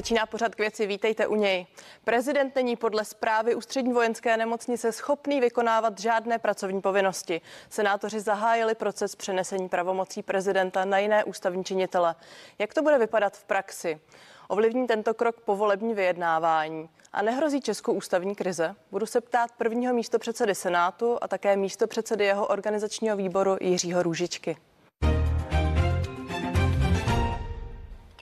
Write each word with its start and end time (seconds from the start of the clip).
Začíná 0.00 0.26
pořad 0.26 0.54
k 0.54 0.58
věci, 0.58 0.86
vítejte 0.86 1.26
u 1.26 1.34
něj. 1.34 1.66
Prezident 2.04 2.54
není 2.54 2.76
podle 2.76 3.04
zprávy 3.04 3.54
ústřední 3.54 3.92
vojenské 3.92 4.36
nemocnice 4.36 4.92
schopný 4.92 5.40
vykonávat 5.40 6.00
žádné 6.00 6.38
pracovní 6.38 6.80
povinnosti. 6.80 7.40
Senátoři 7.70 8.20
zahájili 8.20 8.74
proces 8.74 9.16
přenesení 9.16 9.68
pravomocí 9.68 10.22
prezidenta 10.22 10.84
na 10.84 10.98
jiné 10.98 11.24
ústavní 11.24 11.64
činitele. 11.64 12.14
Jak 12.58 12.74
to 12.74 12.82
bude 12.82 12.98
vypadat 12.98 13.36
v 13.36 13.44
praxi? 13.44 14.00
Ovlivní 14.48 14.86
tento 14.86 15.14
krok 15.14 15.40
povolební 15.40 15.94
vyjednávání? 15.94 16.88
A 17.12 17.22
nehrozí 17.22 17.60
Českou 17.60 17.92
ústavní 17.92 18.34
krize? 18.34 18.74
Budu 18.90 19.06
se 19.06 19.20
ptát 19.20 19.50
prvního 19.52 19.94
místo 19.94 20.18
předsedy 20.18 20.54
Senátu 20.54 21.18
a 21.20 21.28
také 21.28 21.56
místo 21.56 21.86
předsedy 21.86 22.24
jeho 22.24 22.46
organizačního 22.46 23.16
výboru 23.16 23.56
Jiřího 23.60 24.02
Růžičky. 24.02 24.56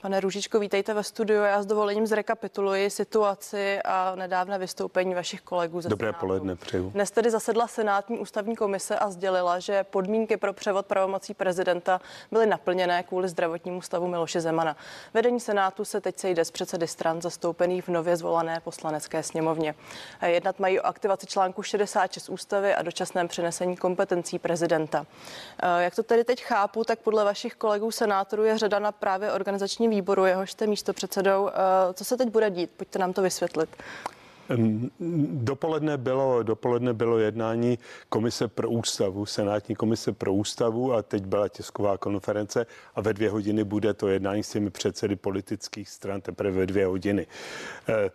Pane 0.01 0.19
Růžičko, 0.19 0.59
vítejte 0.59 0.93
ve 0.93 1.03
studiu. 1.03 1.41
Já 1.41 1.63
s 1.63 1.65
dovolením 1.65 2.07
zrekapituluji 2.07 2.89
situaci 2.89 3.79
a 3.81 4.15
nedávné 4.15 4.57
vystoupení 4.59 5.15
vašich 5.15 5.41
kolegů 5.41 5.81
ze 5.81 5.89
Dobré 5.89 6.07
Senátu. 6.07 6.19
poledne, 6.19 6.55
přeju. 6.55 6.89
Dnes 6.89 7.11
tedy 7.11 7.31
zasedla 7.31 7.67
Senátní 7.67 8.19
ústavní 8.19 8.55
komise 8.55 8.99
a 8.99 9.09
sdělila, 9.09 9.59
že 9.59 9.83
podmínky 9.83 10.37
pro 10.37 10.53
převod 10.53 10.85
pravomocí 10.85 11.33
prezidenta 11.33 12.01
byly 12.31 12.45
naplněné 12.45 13.03
kvůli 13.03 13.29
zdravotnímu 13.29 13.81
stavu 13.81 14.07
Miloše 14.07 14.41
Zemana. 14.41 14.77
Vedení 15.13 15.39
Senátu 15.39 15.85
se 15.85 16.01
teď 16.01 16.19
sejde 16.19 16.45
z 16.45 16.51
předsedy 16.51 16.87
stran 16.87 17.21
zastoupených 17.21 17.83
v 17.83 17.87
nově 17.87 18.17
zvolené 18.17 18.59
poslanecké 18.63 19.23
sněmovně. 19.23 19.75
Jednat 20.25 20.59
mají 20.59 20.79
o 20.79 20.85
aktivaci 20.85 21.27
článku 21.27 21.63
66 21.63 22.29
ústavy 22.29 22.75
a 22.75 22.81
dočasném 22.81 23.27
přenesení 23.27 23.77
kompetencí 23.77 24.39
prezidenta. 24.39 25.05
Jak 25.79 25.95
to 25.95 26.03
tedy 26.03 26.23
teď 26.23 26.43
chápu, 26.43 26.83
tak 26.83 26.99
podle 26.99 27.23
vašich 27.23 27.55
kolegů 27.55 27.91
senátorů 27.91 28.43
je 28.43 28.57
řada 28.57 28.79
na 28.79 28.91
právě 28.91 29.31
organizační 29.31 29.88
výboru, 29.89 30.25
jehož 30.25 30.51
jste 30.51 30.67
místo 30.67 30.93
předsedou. 30.93 31.49
Co 31.93 32.05
se 32.05 32.17
teď 32.17 32.29
bude 32.29 32.49
dít? 32.49 32.69
Pojďte 32.77 32.99
nám 32.99 33.13
to 33.13 33.21
vysvětlit. 33.21 33.69
Dopoledne 35.31 35.97
bylo, 35.97 36.43
dopoledne 36.43 36.93
bylo 36.93 37.19
jednání 37.19 37.79
komise 38.09 38.47
pro 38.47 38.69
ústavu, 38.69 39.25
senátní 39.25 39.75
komise 39.75 40.11
pro 40.11 40.33
ústavu 40.33 40.93
a 40.93 41.01
teď 41.01 41.25
byla 41.25 41.47
tisková 41.47 41.97
konference 41.97 42.65
a 42.95 43.01
ve 43.01 43.13
dvě 43.13 43.29
hodiny 43.29 43.63
bude 43.63 43.93
to 43.93 44.07
jednání 44.07 44.43
s 44.43 44.49
těmi 44.49 44.69
předsedy 44.69 45.15
politických 45.15 45.89
stran 45.89 46.21
teprve 46.21 46.51
ve 46.51 46.65
dvě 46.65 46.85
hodiny. 46.85 47.27
Eh, 47.89 48.09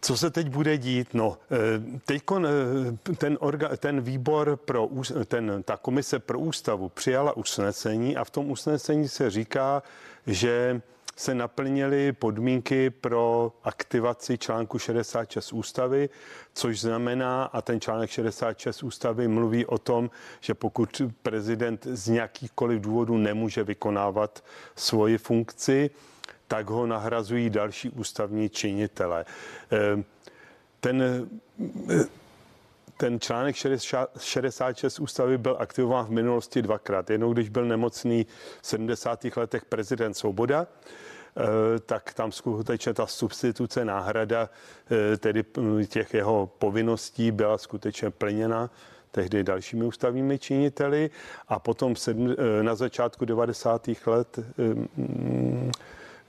co 0.00 0.16
se 0.16 0.30
teď 0.30 0.48
bude 0.48 0.78
dít? 0.78 1.14
No, 1.14 1.38
eh, 1.50 1.98
teď 2.04 2.22
eh, 2.32 3.14
ten, 3.16 3.38
ten 3.76 4.00
výbor 4.00 4.56
pro, 4.56 4.88
ten, 5.26 5.62
ta 5.62 5.76
komise 5.76 6.18
pro 6.18 6.38
ústavu 6.38 6.88
přijala 6.88 7.36
usnesení 7.36 8.16
a 8.16 8.24
v 8.24 8.30
tom 8.30 8.50
usnesení 8.50 9.08
se 9.08 9.30
říká, 9.30 9.82
že 10.26 10.80
se 11.18 11.34
naplnily 11.34 12.12
podmínky 12.12 12.90
pro 12.90 13.52
aktivaci 13.64 14.38
článku 14.38 14.78
66 14.78 15.52
ústavy, 15.52 16.08
což 16.54 16.80
znamená, 16.80 17.44
a 17.44 17.62
ten 17.62 17.80
článek 17.80 18.10
66 18.10 18.82
ústavy 18.82 19.28
mluví 19.28 19.66
o 19.66 19.78
tom, 19.78 20.10
že 20.40 20.54
pokud 20.54 21.02
prezident 21.22 21.86
z 21.90 22.08
nějakýchkoliv 22.08 22.80
důvodů 22.80 23.16
nemůže 23.16 23.64
vykonávat 23.64 24.44
svoji 24.76 25.18
funkci, 25.18 25.90
tak 26.48 26.70
ho 26.70 26.86
nahrazují 26.86 27.50
další 27.50 27.90
ústavní 27.90 28.48
činitele. 28.48 29.24
Ehm, 29.70 30.04
ten 30.80 31.28
ten 32.98 33.20
článek 33.20 33.56
66 34.18 35.00
ústavy 35.00 35.38
byl 35.38 35.56
aktivován 35.58 36.06
v 36.06 36.10
minulosti 36.10 36.62
dvakrát. 36.62 37.10
Jednou, 37.10 37.32
když 37.32 37.48
byl 37.48 37.64
nemocný 37.64 38.26
v 38.62 38.66
70. 38.66 39.36
letech 39.36 39.64
prezident 39.64 40.14
Svoboda, 40.14 40.66
eh, 40.66 41.78
tak 41.80 42.14
tam 42.14 42.32
skutečně 42.32 42.94
ta 42.94 43.06
substituce, 43.06 43.84
náhrada 43.84 44.50
eh, 45.12 45.16
tedy 45.16 45.44
těch 45.88 46.14
jeho 46.14 46.46
povinností 46.58 47.30
byla 47.30 47.58
skutečně 47.58 48.10
plněna 48.10 48.70
tehdy 49.10 49.44
dalšími 49.44 49.84
ústavními 49.84 50.38
činiteli 50.38 51.10
a 51.48 51.58
potom 51.58 51.94
eh, 52.08 52.62
na 52.62 52.74
začátku 52.74 53.24
90. 53.24 53.88
let 54.06 54.38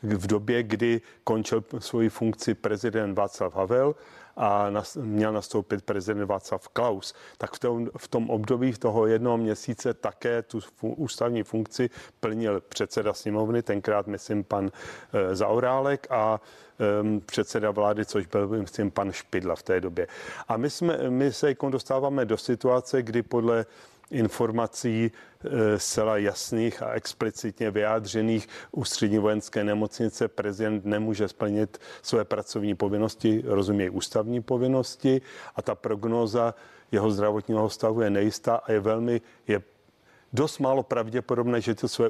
v 0.04 0.28
době, 0.28 0.64
kdy 0.64 1.02
končil 1.24 1.64
svoji 1.80 2.10
funkci 2.10 2.54
prezident 2.54 3.14
Václav 3.14 3.56
Havel 3.56 3.96
a 4.36 4.70
nas, 4.70 4.96
měl 4.96 5.34
nastoupit 5.34 5.82
prezident 5.82 6.26
Václav 6.26 6.68
Klaus, 6.68 7.14
tak 7.38 7.54
v 7.54 7.60
tom, 7.60 7.90
v 7.98 8.08
tom 8.08 8.30
období 8.30 8.74
toho 8.74 9.08
jednoho 9.08 9.38
měsíce 9.38 9.94
také 9.94 10.42
tu 10.42 10.60
fu, 10.60 10.94
ústavní 10.94 11.44
funkci 11.44 11.90
plnil 12.20 12.62
předseda 12.70 13.14
sněmovny, 13.14 13.62
tenkrát 13.62 14.08
myslím 14.08 14.44
pan 14.44 14.72
e, 15.14 15.36
Zaurálek 15.36 16.08
a 16.10 16.42
e, 16.80 17.20
předseda 17.20 17.72
vlády, 17.72 18.06
což 18.06 18.26
byl 18.26 18.48
myslím 18.48 18.92
pan 18.92 19.12
Špidla 19.12 19.56
v 19.56 19.64
té 19.64 19.82
době. 19.82 20.08
A 20.48 20.58
my, 20.58 20.70
jsme, 20.70 21.10
my 21.10 21.34
se 21.34 21.56
dostáváme 21.70 22.26
do 22.26 22.38
situace, 22.38 23.02
kdy 23.02 23.22
podle 23.22 23.66
informací 24.12 25.12
eh, 25.12 25.80
zcela 25.80 26.18
jasných 26.18 26.84
a 26.84 26.92
explicitně 26.92 27.72
vyjádřených. 27.72 28.48
Ústřední 28.72 29.18
vojenské 29.18 29.64
nemocnice 29.64 30.28
prezident 30.28 30.86
nemůže 30.86 31.28
splnit 31.28 31.78
své 32.02 32.26
pracovní 32.26 32.76
povinnosti, 32.76 33.44
rozumějí 33.46 33.90
ústavní 33.90 34.42
povinnosti 34.42 35.22
a 35.56 35.62
ta 35.62 35.76
prognóza 35.76 36.56
jeho 36.92 37.12
zdravotního 37.12 37.70
stavu 37.70 38.02
je 38.02 38.10
nejistá 38.10 38.56
a 38.56 38.72
je 38.72 38.80
velmi, 38.80 39.22
je 39.48 39.62
dost 40.34 40.60
málo 40.60 40.84
pravděpodobné, 40.84 41.62
že 41.62 41.76
ty 41.76 41.90
své, 41.90 42.10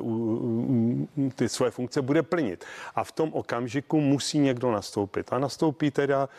ty 1.35 1.49
své 1.49 1.71
funkce 1.71 2.01
bude 2.01 2.23
plnit. 2.23 2.65
A 2.95 3.03
v 3.03 3.11
tom 3.11 3.33
okamžiku 3.33 4.01
musí 4.01 4.39
někdo 4.39 4.71
nastoupit. 4.71 5.33
A 5.33 5.39
nastoupí 5.39 5.91
teda 5.91 6.29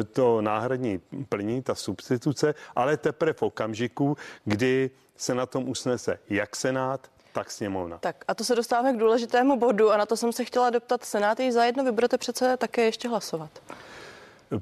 e, 0.00 0.04
to 0.04 0.40
náhradní 0.40 1.00
plní, 1.28 1.62
ta 1.62 1.74
substituce, 1.74 2.54
ale 2.76 2.96
teprve 2.96 3.32
v 3.32 3.42
okamžiku, 3.42 4.16
kdy 4.44 4.90
se 5.16 5.34
na 5.34 5.46
tom 5.46 5.68
usnese 5.68 6.18
jak 6.30 6.56
Senát, 6.56 7.10
tak 7.32 7.50
sněmovna. 7.50 7.98
Tak 7.98 8.24
a 8.28 8.34
to 8.34 8.44
se 8.44 8.54
dostáváme 8.54 8.92
k 8.92 8.96
důležitému 8.96 9.58
bodu 9.58 9.90
a 9.90 9.96
na 9.96 10.06
to 10.06 10.16
jsem 10.16 10.32
se 10.32 10.44
chtěla 10.44 10.70
doptat. 10.70 11.04
Senát 11.04 11.40
i 11.40 11.52
zajedno 11.52 11.84
vy 11.84 11.92
budete 11.92 12.18
přece 12.18 12.56
také 12.56 12.84
ještě 12.84 13.08
hlasovat. 13.08 13.50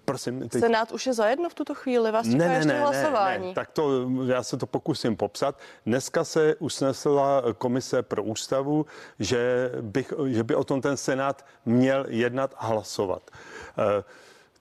Prosím, 0.04 0.48
teď... 0.48 0.60
Senát 0.60 0.92
už 0.92 1.06
je 1.06 1.12
zajedno 1.12 1.48
v 1.48 1.54
tuto 1.54 1.74
chvíli, 1.74 2.10
vás 2.10 2.26
čeká 2.26 2.38
ne, 2.38 2.48
ne, 2.48 2.54
ještě 2.54 2.72
ne, 2.72 2.80
hlasování. 2.80 3.42
Ne, 3.42 3.48
ne, 3.48 3.54
tak 3.54 3.70
to 3.70 4.08
já 4.26 4.42
se 4.42 4.56
to 4.56 4.66
pokusím 4.66 5.16
popsat. 5.16 5.58
Dneska 5.86 6.24
se 6.24 6.54
usnesla 6.54 7.42
komise 7.58 8.02
pro 8.02 8.22
ústavu, 8.22 8.86
že, 9.18 9.70
bych, 9.80 10.12
že 10.26 10.44
by 10.44 10.54
o 10.54 10.64
tom 10.64 10.80
ten 10.80 10.96
Senát 10.96 11.46
měl 11.64 12.04
jednat 12.08 12.54
a 12.58 12.66
hlasovat. 12.66 13.30
Eh, 13.30 14.04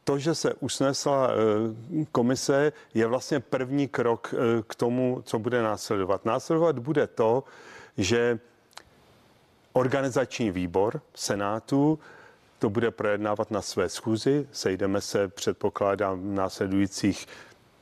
to, 0.03 0.19
že 0.19 0.35
se 0.35 0.53
usnesla 0.53 1.29
eh, 1.29 2.05
komise, 2.11 2.71
je 2.93 3.07
vlastně 3.07 3.39
první 3.39 3.87
krok 3.87 4.33
eh, 4.33 4.63
k 4.67 4.75
tomu, 4.75 5.21
co 5.25 5.39
bude 5.39 5.61
následovat. 5.61 6.25
Následovat 6.25 6.79
bude 6.79 7.07
to, 7.07 7.43
že 7.97 8.39
organizační 9.73 10.51
výbor 10.51 11.01
Senátu 11.15 11.99
to 12.65 12.69
bude 12.69 12.91
projednávat 12.91 13.51
na 13.51 13.61
své 13.61 13.89
schůzi. 13.89 14.47
Sejdeme 14.51 15.01
se, 15.01 15.27
předpokládám, 15.27 16.21
v 16.21 16.33
následujících 16.33 17.27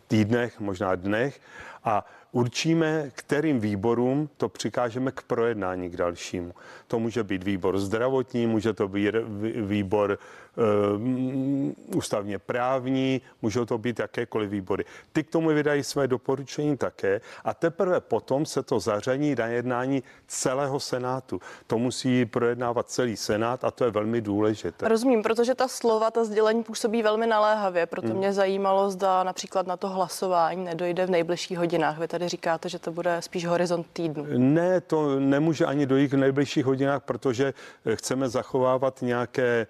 týdnech, 0.07 0.59
možná 0.59 0.95
dnech 0.95 1.39
a 1.83 2.05
určíme, 2.31 3.11
kterým 3.15 3.59
výborům 3.59 4.29
to 4.37 4.49
přikážeme 4.49 5.11
k 5.11 5.21
projednání 5.21 5.89
k 5.89 5.97
dalšímu. 5.97 6.53
To 6.87 6.99
může 6.99 7.23
být 7.23 7.43
výbor 7.43 7.79
zdravotní, 7.79 8.47
může 8.47 8.73
to 8.73 8.87
být 8.87 9.15
výbor 9.55 10.19
ústavně 11.95 12.39
právní, 12.39 13.21
můžou 13.41 13.65
to 13.65 13.77
být 13.77 13.99
jakékoliv 13.99 14.49
výbory. 14.49 14.85
Ty 15.13 15.23
k 15.23 15.29
tomu 15.29 15.49
vydají 15.49 15.83
své 15.83 16.07
doporučení 16.07 16.77
také 16.77 17.21
a 17.43 17.53
teprve 17.53 17.99
potom 18.01 18.45
se 18.45 18.63
to 18.63 18.79
zařadí 18.79 19.35
na 19.35 19.47
jednání 19.47 20.03
celého 20.27 20.79
Senátu. 20.79 21.41
To 21.67 21.77
musí 21.77 22.25
projednávat 22.25 22.89
celý 22.89 23.17
Senát 23.17 23.63
a 23.63 23.71
to 23.71 23.85
je 23.85 23.91
velmi 23.91 24.21
důležité. 24.21 24.87
Rozumím, 24.87 25.23
protože 25.23 25.55
ta 25.55 25.67
slova, 25.67 26.11
ta 26.11 26.25
sdělení 26.25 26.63
působí 26.63 27.03
velmi 27.03 27.27
naléhavě, 27.27 27.85
proto 27.85 28.07
hmm. 28.07 28.17
mě 28.17 28.33
zajímalo, 28.33 28.89
zda 28.89 29.23
například 29.23 29.67
na 29.67 29.77
to 29.77 29.89
hlasování 29.89 30.63
nedojde 30.63 31.05
v 31.05 31.09
nejbližších 31.09 31.57
hodinách. 31.57 31.99
Vy 31.99 32.07
tady 32.07 32.29
říkáte, 32.29 32.69
že 32.69 32.79
to 32.79 32.91
bude 32.91 33.21
spíš 33.21 33.45
horizont 33.45 33.87
týdnu. 33.93 34.25
Ne, 34.37 34.81
to 34.81 35.19
nemůže 35.19 35.65
ani 35.65 35.85
dojít 35.85 36.13
v 36.13 36.17
nejbližších 36.17 36.65
hodinách, 36.65 37.03
protože 37.03 37.53
chceme 37.95 38.29
zachovávat 38.29 39.01
nějaké 39.01 39.53
Eh, 39.53 39.67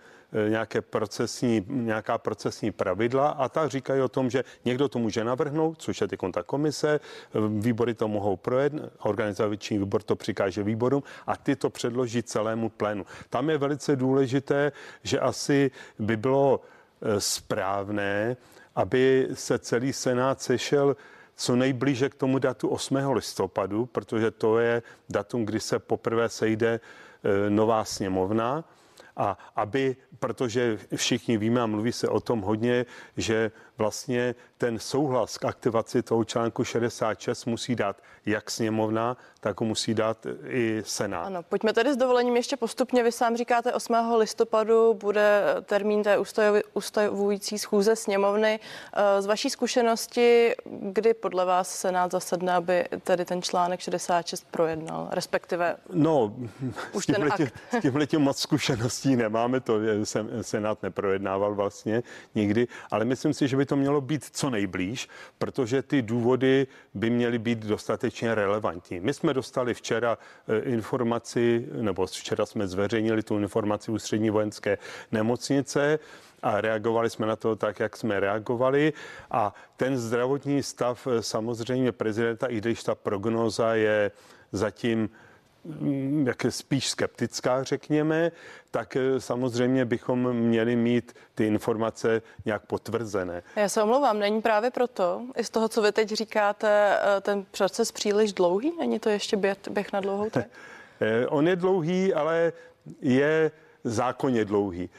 nějaké 0.50 0.82
procesní, 0.82 1.66
nějaká 1.68 2.18
procesní 2.18 2.72
pravidla 2.72 3.30
a 3.30 3.50
ta 3.50 3.68
říkají 3.68 4.02
o 4.02 4.08
tom, 4.08 4.30
že 4.30 4.44
někdo 4.66 4.90
to 4.90 5.00
může 5.00 5.24
navrhnout, 5.24 5.82
což 5.82 6.02
je 6.02 6.08
ty 6.08 6.18
ta 6.34 6.44
komise, 6.44 7.00
eh, 7.00 7.40
výbory 7.60 7.94
to 7.94 8.08
mohou 8.08 8.36
projet, 8.38 8.74
organizační 9.00 9.78
výbor 9.78 10.04
to 10.04 10.16
přikáže 10.16 10.64
výborům 10.64 11.04
a 11.28 11.38
ty 11.38 11.56
to 11.56 11.70
předloží 11.70 12.24
celému 12.24 12.70
plénu. 12.70 13.06
Tam 13.30 13.50
je 13.50 13.58
velice 13.58 13.96
důležité, 13.96 14.72
že 15.04 15.20
asi 15.20 15.72
by 16.00 16.18
bylo 16.18 16.62
eh, 16.62 17.22
správné, 17.22 18.38
aby 18.76 19.28
se 19.34 19.60
celý 19.60 19.94
senát 19.94 20.42
sešel 20.42 20.96
co 21.36 21.56
nejblíže 21.56 22.10
k 22.10 22.16
tomu 22.16 22.40
datu 22.40 22.70
8. 22.70 22.96
listopadu, 22.96 23.86
protože 23.86 24.32
to 24.32 24.60
je 24.60 24.82
datum, 25.10 25.46
kdy 25.46 25.60
se 25.60 25.80
poprvé 25.80 26.30
sejde 26.30 26.80
nová 27.50 27.86
sněmovna 27.86 28.64
a 29.18 29.38
aby, 29.56 29.96
protože 30.20 30.78
všichni 30.96 31.38
víme 31.38 31.62
a 31.62 31.66
mluví 31.66 31.92
se 31.92 32.08
o 32.08 32.20
tom 32.20 32.42
hodně, 32.42 32.86
že 33.18 33.52
vlastně 33.84 34.36
ten 34.58 34.80
souhlas 34.80 35.38
k 35.38 35.46
aktivaci 35.46 36.02
toho 36.02 36.24
článku 36.24 36.64
66 36.64 37.46
musí 37.46 37.76
dát 37.76 37.98
jak 38.26 38.52
sněmovna, 38.52 39.18
tak 39.40 39.60
ho 39.60 39.66
musí 39.66 39.94
dát 39.94 40.28
i 40.48 40.84
Senát. 40.86 41.26
Ano, 41.26 41.44
pojďme 41.44 41.74
tedy 41.74 41.94
s 41.94 41.98
dovolením 41.98 42.36
ještě 42.36 42.58
postupně. 42.58 43.04
Vy 43.04 43.12
sám 43.12 43.38
říkáte 43.38 43.74
8. 43.74 43.96
listopadu 44.18 44.94
bude 44.94 45.44
termín 45.66 46.04
té 46.04 46.18
ustavující 46.74 47.60
schůze 47.60 47.96
sněmovny. 47.96 48.60
Eh, 48.94 49.22
z 49.22 49.26
vaší 49.26 49.50
zkušenosti, 49.50 50.54
kdy 50.66 51.14
podle 51.14 51.46
vás 51.46 51.76
Senát 51.76 52.12
zasedne, 52.12 52.54
aby 52.54 52.86
tedy 53.04 53.26
ten 53.26 53.42
článek 53.42 53.80
66 53.80 54.48
projednal, 54.52 55.08
respektive 55.12 55.76
No, 55.94 56.36
už 56.94 57.04
s 57.04 57.08
tímhletím, 57.08 57.48
s 57.78 57.82
tímhletím 57.82 58.22
moc 58.22 58.38
zkušeností 58.40 59.16
nemáme, 59.16 59.60
to 59.60 59.80
Senát 60.42 60.84
neprojednával 60.84 61.56
vlastně 61.56 62.04
nikdy, 62.36 62.68
ale 62.92 63.06
myslím 63.06 63.34
si, 63.34 63.48
že 63.48 63.58
by 63.58 63.66
to 63.66 63.73
mělo 63.76 64.02
být 64.02 64.26
co 64.32 64.50
nejblíž, 64.50 65.10
protože 65.38 65.82
ty 65.82 66.02
důvody 66.02 66.68
by 66.94 67.10
měly 67.10 67.40
být 67.40 67.60
dostatečně 67.60 68.36
relevantní. 68.36 69.00
My 69.00 69.14
jsme 69.14 69.34
dostali 69.34 69.74
včera 69.74 70.18
eh, 70.48 70.60
informaci, 70.60 71.68
nebo 71.72 72.06
včera 72.06 72.46
jsme 72.46 72.68
zveřejnili 72.68 73.24
tu 73.24 73.40
informaci 73.40 73.92
ústřední 73.92 74.30
vojenské 74.30 74.78
nemocnice, 75.12 76.00
a 76.44 76.62
reagovali 76.62 77.10
jsme 77.10 77.28
na 77.28 77.36
to 77.36 77.56
tak, 77.56 77.80
jak 77.80 77.98
jsme 77.98 78.20
reagovali. 78.20 78.94
A 79.32 79.54
ten 79.78 79.98
zdravotní 79.98 80.64
stav 80.64 81.08
eh, 81.08 81.24
samozřejmě 81.24 81.92
prezidenta, 81.92 82.48
i 82.48 82.58
když 82.58 82.84
ta 82.84 82.96
prognoza 82.96 83.76
je 83.76 84.12
zatím 84.52 85.10
jak 86.26 86.44
je 86.44 86.52
spíš 86.52 86.90
skeptická, 86.90 87.64
řekněme, 87.64 88.32
tak 88.72 88.96
eh, 88.96 89.22
samozřejmě 89.22 89.86
bychom 89.86 90.34
měli 90.34 90.76
mít 90.76 91.16
ty 91.36 91.48
informace 91.48 92.22
nějak 92.46 92.66
potvrzené. 92.66 93.44
Já 93.56 93.70
se 93.70 93.84
omlouvám, 93.84 94.20
není 94.20 94.42
právě 94.42 94.72
proto, 94.72 95.22
i 95.38 95.44
z 95.44 95.50
toho, 95.50 95.68
co 95.68 95.82
vy 95.82 95.92
teď 95.92 96.10
říkáte, 96.10 96.98
eh, 97.18 97.22
ten 97.22 97.46
proces 97.58 97.92
příliš 97.92 98.34
dlouhý? 98.34 98.74
Není 98.80 99.00
to 99.00 99.10
ještě 99.10 99.38
běh, 99.38 99.58
běh 99.70 99.94
na 99.94 100.00
dlouhou 100.00 100.30
trať? 100.30 100.46
Eh, 101.02 101.28
on 101.28 101.48
je 101.48 101.56
dlouhý, 101.56 102.14
ale 102.14 102.54
je 103.02 103.52
zákonně 103.84 104.46
dlouhý. 104.46 104.90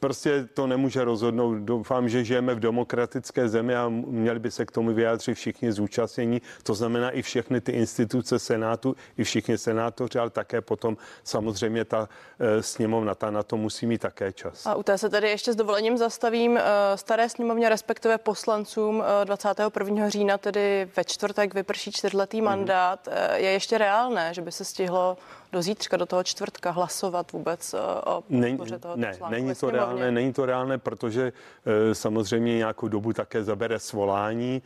Prostě 0.00 0.48
to 0.54 0.66
nemůže 0.66 1.04
rozhodnout. 1.04 1.54
Doufám, 1.54 2.08
že 2.08 2.24
žijeme 2.24 2.54
v 2.54 2.60
demokratické 2.60 3.48
zemi 3.48 3.76
a 3.76 3.88
měli 3.88 4.38
by 4.38 4.50
se 4.50 4.66
k 4.66 4.70
tomu 4.70 4.94
vyjádřit 4.94 5.34
všichni 5.34 5.72
zúčastnění. 5.72 6.42
To 6.62 6.74
znamená 6.74 7.10
i 7.10 7.22
všechny 7.22 7.60
ty 7.60 7.72
instituce 7.72 8.38
Senátu, 8.38 8.96
i 9.18 9.24
všichni 9.24 9.58
senátoři, 9.58 10.18
ale 10.18 10.30
také 10.30 10.60
potom 10.60 10.96
samozřejmě 11.24 11.84
ta 11.84 12.08
eh, 12.40 12.62
sněmovna, 12.62 13.14
ta 13.14 13.30
na 13.30 13.42
to 13.42 13.56
musí 13.56 13.86
mít 13.86 14.00
také 14.00 14.32
čas. 14.32 14.66
A 14.66 14.74
u 14.74 14.82
té 14.82 14.98
se 14.98 15.08
tedy 15.08 15.28
ještě 15.28 15.52
s 15.52 15.56
dovolením 15.56 15.98
zastavím. 15.98 16.56
Eh, 16.56 16.62
staré 16.94 17.28
sněmovně, 17.28 17.68
respektive 17.68 18.18
poslancům 18.18 19.04
21. 19.24 20.06
Eh, 20.06 20.10
října, 20.10 20.38
tedy 20.38 20.88
ve 20.96 21.04
čtvrtek, 21.04 21.54
vyprší 21.54 21.92
čtyřletý 21.92 22.40
mm-hmm. 22.40 22.44
mandát. 22.44 23.08
Je 23.34 23.50
ještě 23.50 23.78
reálné, 23.78 24.34
že 24.34 24.42
by 24.42 24.52
se 24.52 24.64
stihlo 24.64 25.18
do 25.52 25.62
zítřka, 25.62 25.96
do 25.96 26.06
toho 26.06 26.24
čtvrtka 26.24 26.70
hlasovat 26.70 27.32
vůbec 27.32 27.74
o 28.04 28.22
podpoře 28.22 28.78
toho 28.78 28.96
Ne, 28.96 29.18
není 29.30 29.54
to 29.54 29.61
reálné, 29.70 30.12
není 30.12 30.32
to 30.32 30.46
reálné, 30.46 30.78
protože 30.78 31.32
e, 31.66 31.94
samozřejmě 31.94 32.56
nějakou 32.56 32.88
dobu 32.88 33.12
také 33.12 33.44
zabere 33.44 33.78
svolání 33.78 34.62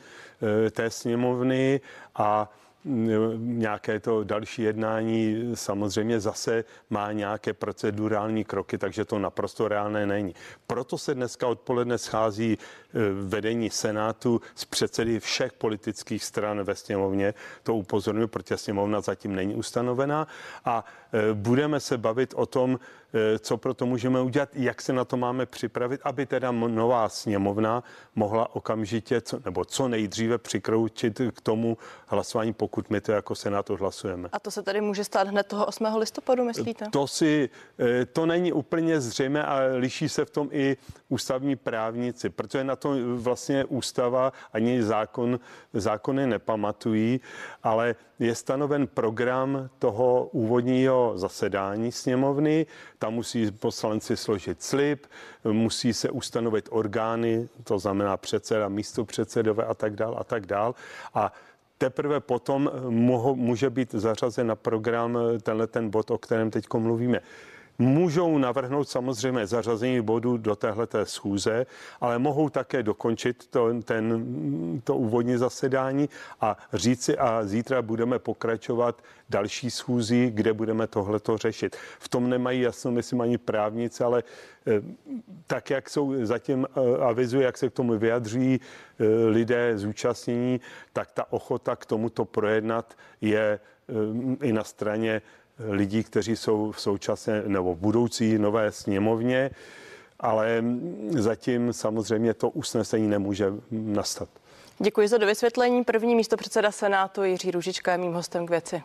e, 0.66 0.70
té 0.70 0.90
sněmovny 0.90 1.80
a 2.14 2.52
nějaké 3.36 4.00
to 4.00 4.24
další 4.24 4.62
jednání 4.62 5.50
samozřejmě 5.54 6.20
zase 6.20 6.64
má 6.90 7.12
nějaké 7.12 7.52
procedurální 7.52 8.44
kroky, 8.44 8.78
takže 8.78 9.04
to 9.04 9.18
naprosto 9.18 9.68
reálné 9.68 10.06
není. 10.06 10.34
Proto 10.66 10.98
se 10.98 11.14
dneska 11.14 11.46
odpoledne 11.46 11.98
schází 11.98 12.52
e, 12.52 12.58
vedení 13.12 13.70
Senátu 13.70 14.40
s 14.54 14.64
předsedy 14.64 15.20
všech 15.20 15.52
politických 15.52 16.24
stran 16.24 16.62
ve 16.62 16.74
sněmovně. 16.74 17.34
To 17.62 17.74
upozorňuji, 17.74 18.26
protože 18.26 18.56
sněmovna 18.56 19.00
zatím 19.00 19.34
není 19.34 19.54
ustanovená 19.54 20.26
a 20.64 20.84
budeme 21.34 21.80
se 21.80 21.98
bavit 21.98 22.34
o 22.36 22.46
tom, 22.46 22.78
co 23.38 23.56
pro 23.56 23.74
to 23.74 23.86
můžeme 23.86 24.20
udělat, 24.20 24.48
jak 24.52 24.82
se 24.82 24.92
na 24.92 25.04
to 25.04 25.16
máme 25.16 25.46
připravit, 25.46 26.00
aby 26.04 26.26
teda 26.26 26.50
nová 26.52 27.08
sněmovna 27.08 27.82
mohla 28.14 28.56
okamžitě, 28.56 29.22
nebo 29.44 29.64
co 29.64 29.88
nejdříve 29.88 30.38
přikroučit 30.38 31.20
k 31.34 31.40
tomu 31.40 31.78
hlasování, 32.06 32.52
pokud 32.52 32.76
pokud 32.76 32.90
my 32.90 33.00
to 33.00 33.12
jako 33.12 33.34
Senát 33.34 33.70
hlasujeme. 33.70 34.28
A 34.32 34.38
to 34.38 34.50
se 34.50 34.62
tady 34.62 34.80
může 34.80 35.04
stát 35.04 35.28
hned 35.28 35.46
toho 35.46 35.66
8. 35.66 35.86
listopadu, 35.96 36.44
myslíte? 36.44 36.86
To 36.90 37.06
si, 37.06 37.48
eh, 37.78 38.06
to 38.06 38.26
není 38.26 38.52
úplně 38.52 39.00
zřejmé 39.00 39.44
a 39.44 39.58
liší 39.76 40.08
se 40.08 40.24
v 40.24 40.30
tom 40.30 40.48
i 40.52 40.76
ústavní 41.08 41.56
právníci, 41.56 42.28
protože 42.30 42.64
na 42.64 42.76
to 42.76 42.94
vlastně 43.16 43.64
ústava 43.64 44.32
ani 44.52 44.82
zákon, 44.82 45.40
zákony 45.72 46.26
nepamatují, 46.26 47.20
ale 47.62 47.94
je 48.18 48.34
stanoven 48.34 48.86
program 48.86 49.68
toho 49.78 50.28
úvodního 50.32 51.12
zasedání 51.16 51.92
sněmovny, 51.92 52.66
tam 53.06 53.14
musí 53.14 53.50
poslanci 53.50 54.16
složit 54.16 54.62
slib, 54.62 55.06
musí 55.44 55.92
se 55.94 56.10
ustanovit 56.10 56.68
orgány, 56.72 57.48
to 57.64 57.78
znamená 57.78 58.16
předseda, 58.16 58.68
místo 58.68 59.04
předsedové 59.04 59.64
a 59.64 59.74
tak 59.74 59.96
dál 59.96 60.16
a 60.18 60.24
tak 60.24 60.46
dál. 60.46 60.74
A 61.14 61.32
teprve 61.78 62.20
potom 62.20 62.70
moho, 62.88 63.36
může 63.36 63.70
být 63.70 63.94
zařazen 63.94 64.46
na 64.46 64.56
program 64.56 65.18
tenhle 65.42 65.66
ten 65.66 65.90
bod, 65.90 66.10
o 66.10 66.18
kterém 66.18 66.50
teď 66.50 66.66
mluvíme. 66.74 67.20
Můžou 67.78 68.38
navrhnout 68.38 68.88
samozřejmě 68.88 69.46
zařazení 69.46 70.00
bodu 70.00 70.36
do 70.36 70.56
téhleté 70.56 71.06
schůze, 71.06 71.66
ale 72.00 72.18
mohou 72.18 72.48
také 72.48 72.82
dokončit 72.82 73.46
to, 73.46 73.82
ten, 73.82 74.24
to 74.84 74.96
úvodní 74.96 75.36
zasedání 75.36 76.08
a 76.40 76.56
říci 76.72 77.18
a 77.18 77.44
zítra 77.44 77.82
budeme 77.82 78.18
pokračovat 78.18 79.02
další 79.28 79.70
schůzí, 79.70 80.30
kde 80.30 80.52
budeme 80.52 80.86
tohleto 80.86 81.38
řešit. 81.38 81.76
V 81.98 82.08
tom 82.08 82.30
nemají 82.30 82.60
jasno, 82.60 82.90
myslím, 82.90 83.20
ani 83.20 83.38
právníci, 83.38 84.04
ale 84.04 84.22
eh, 84.66 84.82
tak, 85.46 85.70
jak 85.70 85.90
jsou 85.90 86.14
zatím 86.26 86.66
eh, 86.66 87.04
avizují, 87.04 87.44
jak 87.44 87.58
se 87.58 87.68
k 87.68 87.72
tomu 87.72 87.98
vyjadří 87.98 88.60
eh, 88.60 89.04
lidé 89.28 89.78
zúčastnění, 89.78 90.60
tak 90.92 91.10
ta 91.10 91.32
ochota 91.32 91.76
k 91.76 91.86
tomuto 91.86 92.24
projednat 92.24 92.94
je 93.20 93.60
i 94.42 94.52
na 94.52 94.64
straně 94.64 95.22
lidí, 95.58 96.04
kteří 96.04 96.36
jsou 96.36 96.72
v 96.72 96.80
současné 96.80 97.42
nebo 97.46 97.74
v 97.74 97.78
budoucí 97.78 98.38
nové 98.38 98.72
sněmovně, 98.72 99.50
ale 100.20 100.64
zatím 101.10 101.72
samozřejmě 101.72 102.34
to 102.34 102.50
usnesení 102.50 103.08
nemůže 103.08 103.52
nastat. 103.70 104.28
Děkuji 104.78 105.08
za 105.08 105.18
dovysvětlení. 105.18 105.84
První 105.84 106.14
místo 106.14 106.36
předseda 106.36 106.72
Senátu 106.72 107.24
Jiří 107.24 107.50
Růžička 107.50 107.92
je 107.92 107.98
mým 107.98 108.12
hostem 108.12 108.46
k 108.46 108.50
věci. 108.50 108.82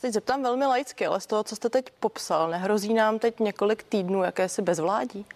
Teď 0.00 0.12
zeptám 0.12 0.42
velmi 0.42 0.66
laicky, 0.66 1.06
ale 1.06 1.20
z 1.20 1.26
toho, 1.26 1.44
co 1.44 1.56
jste 1.56 1.68
teď 1.68 1.84
popsal, 2.00 2.50
nehrozí 2.50 2.94
nám 2.94 3.18
teď 3.18 3.40
několik 3.40 3.82
týdnů 3.82 4.22
jakési 4.22 4.62
bezvládí? 4.62 5.26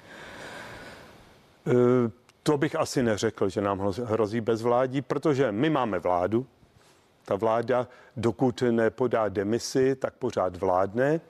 E, 1.67 1.73
to 2.43 2.59
bych 2.59 2.77
asi 2.77 3.03
neřekl, 3.03 3.49
že 3.49 3.61
nám 3.61 3.93
hrozí 4.05 4.41
bezvládí, 4.41 5.03
protože 5.03 5.53
my 5.53 5.71
máme 5.71 5.99
vládu, 5.99 6.47
ta 7.27 7.37
vláda, 7.37 7.89
dokud 8.17 8.63
nepodá 8.71 9.29
demisi, 9.29 9.95
tak 9.95 10.15
pořád 10.15 10.57
vládne. 10.57 11.21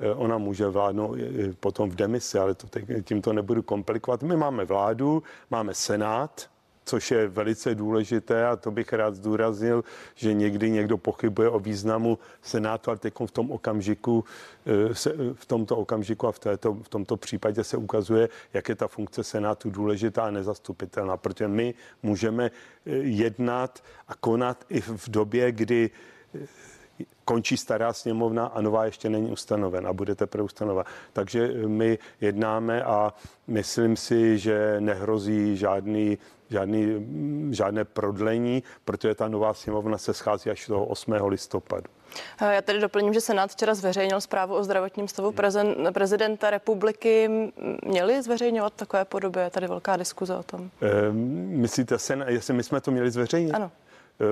Eh, 0.00 0.14
ona 0.14 0.38
může 0.38 0.68
vládnout 0.68 1.18
potom 1.60 1.90
v 1.90 1.94
demisi, 1.94 2.38
ale 2.38 2.54
to 2.54 2.66
tím 3.02 3.22
to 3.22 3.32
nebudu 3.32 3.62
komplikovat. 3.62 4.22
My 4.22 4.36
máme 4.36 4.64
vládu, 4.64 5.22
máme 5.50 5.74
senát, 5.74 6.50
což 6.88 7.10
je 7.10 7.28
velice 7.28 7.74
důležité 7.74 8.46
a 8.46 8.56
to 8.56 8.70
bych 8.70 8.92
rád 8.92 9.14
zdůraznil, 9.14 9.84
že 10.14 10.32
někdy 10.34 10.70
někdo 10.70 10.98
pochybuje 10.98 11.48
o 11.48 11.58
významu 11.58 12.18
Senátu, 12.42 12.90
ale 12.90 12.98
teď 12.98 13.14
v 13.26 13.30
tom 13.30 13.50
okamžiku, 13.50 14.24
eh, 14.66 14.94
se, 14.94 15.12
v 15.34 15.46
tomto 15.46 15.76
okamžiku 15.76 16.26
a 16.26 16.32
v, 16.32 16.38
této, 16.38 16.74
v 16.74 16.88
tomto 16.88 17.16
případě 17.16 17.64
se 17.64 17.76
ukazuje, 17.76 18.28
jak 18.52 18.68
je 18.68 18.74
ta 18.74 18.88
funkce 18.88 19.24
Senátu 19.24 19.70
důležitá 19.70 20.22
a 20.22 20.30
nezastupitelná, 20.30 21.16
protože 21.16 21.48
my 21.48 21.74
můžeme 22.02 22.48
eh, 22.48 22.90
jednat 23.04 23.84
a 24.08 24.14
konat 24.14 24.64
i 24.68 24.80
v 24.80 25.08
době, 25.08 25.52
kdy 25.52 25.90
eh, 26.34 26.46
končí 27.28 27.56
stará 27.56 27.92
sněmovna 27.92 28.46
a 28.46 28.60
nová 28.60 28.84
ještě 28.84 29.10
není 29.10 29.30
ustanovena, 29.30 29.92
bude 29.92 30.14
teprve 30.14 30.44
ustanovena. 30.44 30.84
Takže 31.12 31.48
my 31.66 31.98
jednáme 32.20 32.82
a 32.82 33.12
myslím 33.46 33.96
si, 33.96 34.38
že 34.38 34.76
nehrozí 34.80 35.56
žádný 35.56 36.18
žádný, 36.50 37.06
žádné 37.50 37.84
prodlení, 37.84 38.62
protože 38.84 39.14
ta 39.14 39.28
nová 39.28 39.54
sněmovna 39.54 39.98
se 39.98 40.14
schází 40.14 40.50
až 40.50 40.66
toho 40.66 40.84
8. 40.84 41.12
listopadu. 41.12 41.84
Já 42.40 42.62
tedy 42.62 42.80
doplním, 42.80 43.14
že 43.14 43.20
Senát 43.20 43.50
včera 43.50 43.74
zveřejnil 43.74 44.20
zprávu 44.20 44.54
o 44.54 44.64
zdravotním 44.64 45.08
stavu 45.08 45.34
prezidenta 45.92 46.50
republiky. 46.50 47.30
Měli 47.84 48.22
zveřejňovat 48.22 48.72
takové 48.72 49.04
podobě? 49.04 49.42
Je 49.42 49.50
tady 49.50 49.66
velká 49.66 49.96
diskuze 49.96 50.36
o 50.36 50.42
tom. 50.42 50.70
E, 50.82 51.12
myslíte, 51.62 51.98
sen, 51.98 52.24
jestli 52.28 52.54
my 52.54 52.62
jsme 52.62 52.80
to 52.80 52.90
měli 52.90 53.10
zveřejnit? 53.10 53.54
Ano. 53.54 53.70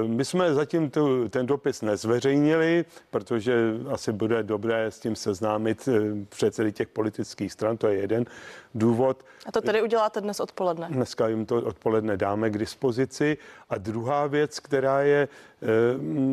My 0.06 0.24
jsme 0.24 0.54
zatím 0.54 0.90
tu, 0.90 1.28
ten 1.28 1.46
dopis 1.46 1.82
nezveřejnili, 1.82 2.84
protože 3.10 3.54
asi 3.90 4.12
bude 4.12 4.42
dobré 4.42 4.86
s 4.86 4.98
tím 5.00 5.16
seznámit 5.16 5.88
předsedy 6.28 6.72
těch 6.72 6.88
politických 6.88 7.52
stran, 7.52 7.76
to 7.76 7.88
je 7.88 8.00
jeden 8.00 8.24
důvod. 8.74 9.24
A 9.46 9.52
to 9.52 9.60
tedy 9.60 9.82
uděláte 9.82 10.20
dnes 10.20 10.40
odpoledne? 10.40 10.88
Dneska 10.90 11.28
jim 11.28 11.46
to 11.46 11.56
odpoledne 11.56 12.16
dáme 12.16 12.50
k 12.50 12.58
dispozici. 12.58 13.36
A 13.70 13.78
druhá 13.78 14.26
věc, 14.26 14.60
která 14.60 15.02
je 15.02 15.28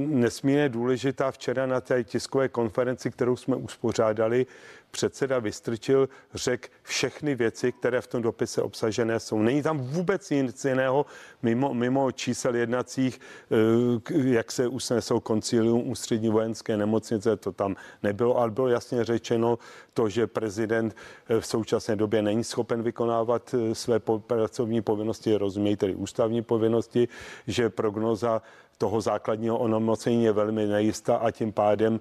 nesmírně 0.08 0.70
důležitá, 0.70 1.32
včera 1.32 1.66
na 1.66 1.82
té 1.82 2.04
tiskové 2.04 2.50
konferenci, 2.50 3.12
kterou 3.12 3.36
jsme 3.36 3.56
uspořádali, 3.56 4.46
předseda 4.94 5.40
Vystrčil 5.40 6.10
řekl 6.34 6.68
všechny 6.84 7.36
věci, 7.36 7.72
které 7.72 8.02
v 8.02 8.08
tom 8.08 8.22
dopise 8.22 8.62
obsažené 8.62 9.20
jsou. 9.20 9.42
Není 9.42 9.62
tam 9.64 9.78
vůbec 9.78 10.30
nic 10.30 10.66
jiného, 10.66 11.06
mimo, 11.42 11.74
mimo 11.74 12.12
čísel 12.12 12.56
jednacích, 12.56 13.20
eh, 13.20 14.30
jak 14.30 14.52
se 14.52 14.68
usnesou 14.68 15.20
koncilium 15.20 15.90
ústřední 15.90 16.30
vojenské 16.30 16.78
nemocnice, 16.78 17.38
to 17.38 17.52
tam 17.52 17.76
nebylo, 18.04 18.38
ale 18.38 18.52
bylo 18.52 18.68
jasně 18.68 19.04
řečeno 19.04 19.58
to, 19.94 20.10
že 20.10 20.28
prezident 20.28 20.94
eh, 20.94 21.42
v 21.42 21.46
současné 21.46 21.96
době 21.96 22.22
není 22.22 22.44
schopen 22.44 22.84
vykonávat 22.84 23.56
eh, 23.58 23.76
své 23.76 24.00
pracovní 24.00 24.82
povinnosti, 24.82 25.36
rozumějí 25.36 25.76
tedy 25.76 25.96
ústavní 25.96 26.42
povinnosti, 26.42 27.08
že 27.48 27.70
prognoza 27.70 28.42
toho 28.84 29.02
základního 29.02 29.58
onemocnění 29.58 30.24
je 30.24 30.32
velmi 30.32 30.68
nejistá 30.68 31.16
a 31.16 31.32
tím 31.32 31.52
pádem 31.52 32.00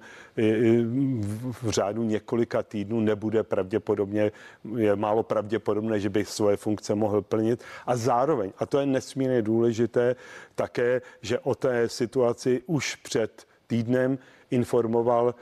v 1.61 1.69
řádu 1.69 2.03
několika 2.03 2.63
týdnů 2.63 2.99
nebude 2.99 3.43
pravděpodobně, 3.43 4.31
je 4.75 4.95
málo 4.95 5.23
pravděpodobné, 5.23 5.99
že 5.99 6.09
by 6.09 6.25
svoje 6.25 6.57
funkce 6.57 6.95
mohl 6.95 7.21
plnit. 7.21 7.63
A 7.87 7.95
zároveň, 7.95 8.51
a 8.59 8.65
to 8.65 8.79
je 8.79 8.85
nesmírně 8.85 9.41
důležité, 9.41 10.15
také, 10.55 11.01
že 11.21 11.39
o 11.39 11.55
té 11.55 11.89
situaci 11.89 12.61
už 12.67 12.95
před 12.95 13.47
týdnem 13.67 14.19
informoval 14.51 15.35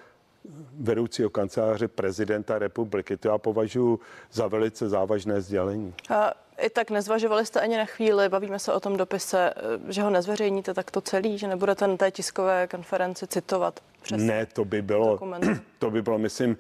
vedoucího 0.78 1.30
kanceláře 1.30 1.88
prezidenta 1.88 2.60
republiky. 2.60 3.18
To 3.18 3.28
já 3.28 3.38
považuji 3.38 4.00
za 4.32 4.48
velice 4.48 4.90
závažné 4.90 5.42
sdělení. 5.42 5.94
A 6.10 6.34
i 6.62 6.70
tak 6.70 6.90
nezvažovali 6.90 7.46
jste 7.46 7.62
ani 7.62 7.78
na 7.78 7.86
chvíli, 7.86 8.30
bavíme 8.30 8.60
se 8.60 8.74
o 8.74 8.80
tom 8.80 8.98
dopise, 8.98 9.54
eh, 9.56 9.94
že 9.94 10.02
ho 10.02 10.10
nezveřejníte 10.10 10.74
tak 10.74 10.92
to 10.92 11.02
celý, 11.02 11.38
že 11.38 11.48
nebudete 11.48 11.88
na 11.88 11.98
té 11.98 12.12
tiskové 12.12 12.68
konferenci 12.68 13.28
citovat 13.28 13.80
přes 14.02 14.22
Ne, 14.22 14.46
to 14.46 14.66
by 14.66 14.82
bylo, 14.82 15.20
to 15.80 15.92
by 15.92 16.02
bylo, 16.02 16.18
myslím, 16.18 16.58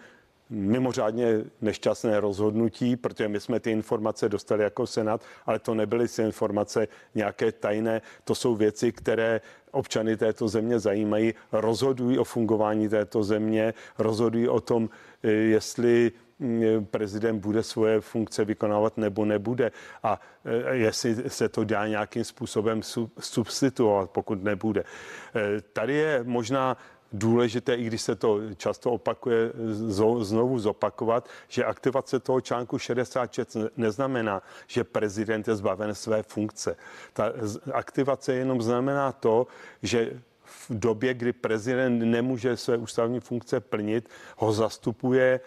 mimořádně 0.52 1.26
nešťastné 1.62 2.20
rozhodnutí, 2.20 2.96
protože 2.96 3.28
my 3.28 3.40
jsme 3.40 3.60
ty 3.60 3.72
informace 3.72 4.30
dostali 4.30 4.64
jako 4.64 4.88
Senát, 4.88 5.22
ale 5.46 5.60
to 5.60 5.76
nebyly 5.76 6.08
si 6.08 6.22
informace 6.22 6.88
nějaké 7.16 7.52
tajné, 7.52 8.02
to 8.24 8.36
jsou 8.36 8.56
věci, 8.56 8.92
které 8.92 9.42
občany 9.72 10.18
této 10.18 10.48
země 10.48 10.80
zajímají, 10.80 11.34
rozhodují 11.52 12.20
o 12.20 12.24
fungování 12.24 12.90
této 12.90 13.24
země, 13.24 13.74
rozhodují 13.98 14.48
o 14.48 14.62
tom, 14.62 14.90
eh, 15.24 15.32
jestli 15.32 16.12
prezident 16.92 17.40
bude 17.40 17.64
svoje 17.64 18.02
funkce 18.02 18.46
vykonávat 18.46 18.98
nebo 18.98 19.26
nebude 19.26 19.72
a 20.04 20.20
eh, 20.46 20.76
jestli 20.76 21.30
se 21.30 21.50
to 21.50 21.64
dá 21.64 21.88
nějakým 21.88 22.24
způsobem 22.24 22.82
substituovat, 23.20 24.10
pokud 24.10 24.44
nebude. 24.44 24.84
Eh, 25.36 25.62
tady 25.74 25.94
je 25.94 26.24
možná 26.24 26.78
důležité, 27.14 27.76
i 27.76 27.84
když 27.84 28.02
se 28.02 28.16
to 28.16 28.40
často 28.56 28.92
opakuje, 28.92 29.52
znovu 30.20 30.60
zopakovat, 30.60 31.30
že 31.48 31.66
aktivace 31.66 32.20
toho 32.20 32.42
článku 32.42 32.80
66 32.80 33.58
neznamená, 33.78 34.42
že 34.68 34.84
prezident 34.84 35.48
je 35.48 35.56
zbaven 35.56 35.96
své 35.96 36.24
funkce. 36.24 36.76
Ta 37.14 37.34
aktivace 37.74 38.34
jenom 38.34 38.62
znamená 38.62 39.12
to, 39.12 39.48
že 39.84 40.22
v 40.44 40.80
době, 40.80 41.14
kdy 41.14 41.34
prezident 41.34 42.00
nemůže 42.00 42.58
své 42.58 42.78
ústavní 42.78 43.20
funkce 43.20 43.60
plnit, 43.60 44.10
ho 44.38 44.54
zastupuje 44.54 45.40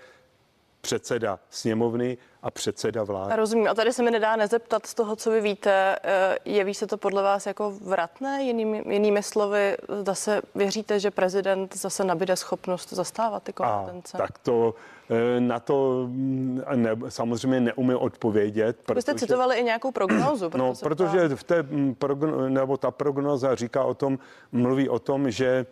předseda 0.85 1.39
sněmovny 1.51 2.19
a 2.43 2.51
předseda 2.51 3.05
vlády. 3.05 3.37
Rozumím. 3.37 3.69
A 3.69 3.75
tady 3.75 3.93
se 3.93 4.03
mi 4.03 4.11
nedá 4.11 4.37
nezeptat 4.37 4.87
z 4.87 4.95
toho, 4.95 5.17
co 5.17 5.31
vy 5.31 5.41
víte. 5.41 5.97
Eh, 6.03 6.39
jeví 6.45 6.75
se 6.75 6.87
to 6.87 6.97
podle 6.97 7.23
vás 7.23 7.47
jako 7.47 7.71
vratné? 7.71 8.43
Jinými, 8.43 8.85
jinými 8.89 9.23
slovy, 9.23 9.77
zase 10.07 10.43
věříte, 10.55 11.01
že 11.01 11.11
prezident 11.11 11.77
zase 11.77 12.05
nabíde 12.05 12.37
schopnost 12.37 12.93
zastávat 12.93 13.43
ty 13.43 13.53
kompetence? 13.53 14.19
A, 14.19 14.21
tak 14.21 14.39
to 14.39 14.75
eh, 15.11 15.41
na 15.41 15.61
to 15.61 16.07
mm, 16.07 16.63
ne, 16.75 16.91
samozřejmě 17.09 17.61
neumím 17.61 17.97
odpovědět. 17.97 18.77
Protože... 18.77 18.95
Vy 18.95 19.03
jste 19.03 19.15
citovali 19.15 19.57
i 19.57 19.65
nějakou 19.65 19.93
prognózu. 19.93 20.51
No, 20.57 20.75
protože 20.83 21.29
v 21.29 21.45
té 21.45 21.63
mm, 21.63 21.95
progno, 21.95 22.49
nebo 22.49 22.77
ta 22.77 22.91
prognoza 22.91 23.55
říká 23.55 23.85
o 23.85 23.95
tom, 23.95 24.19
mluví 24.53 24.89
o 24.89 24.99
tom, 24.99 25.31
že 25.31 25.67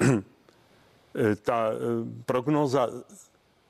ta 1.42 1.70
eh, 1.70 1.76
prognoza 2.26 2.88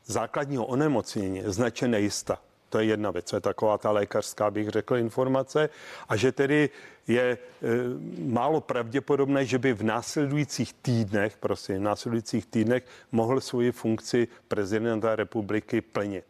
základního 0.06 0.66
onemocnění 0.66 1.38
je 1.38 1.52
značně 1.52 1.88
nejistá. 1.88 2.38
To 2.68 2.78
je 2.78 2.84
jedna 2.84 3.11
věc, 3.11 3.30
to 3.30 3.37
je 3.37 3.40
taková 3.40 3.78
ta 3.78 3.90
lékařská, 3.90 4.50
bych 4.50 4.68
řekl, 4.68 4.96
informace. 4.96 5.68
A 6.08 6.16
že 6.16 6.32
tedy 6.32 6.70
je 7.06 7.23
e, 7.23 7.38
málo 8.18 8.61
pravděpodobné, 8.61 9.44
že 9.44 9.58
by 9.58 9.73
v 9.73 9.82
následujících 9.82 10.73
týdnech, 10.82 11.37
prosím, 11.37 11.76
v 11.76 11.82
následujících 11.82 12.46
týdnech 12.46 12.82
mohl 13.12 13.40
svoji 13.40 13.73
funkci 13.73 14.28
prezidenta 14.49 15.16
republiky 15.16 15.80
plnit. 15.80 16.25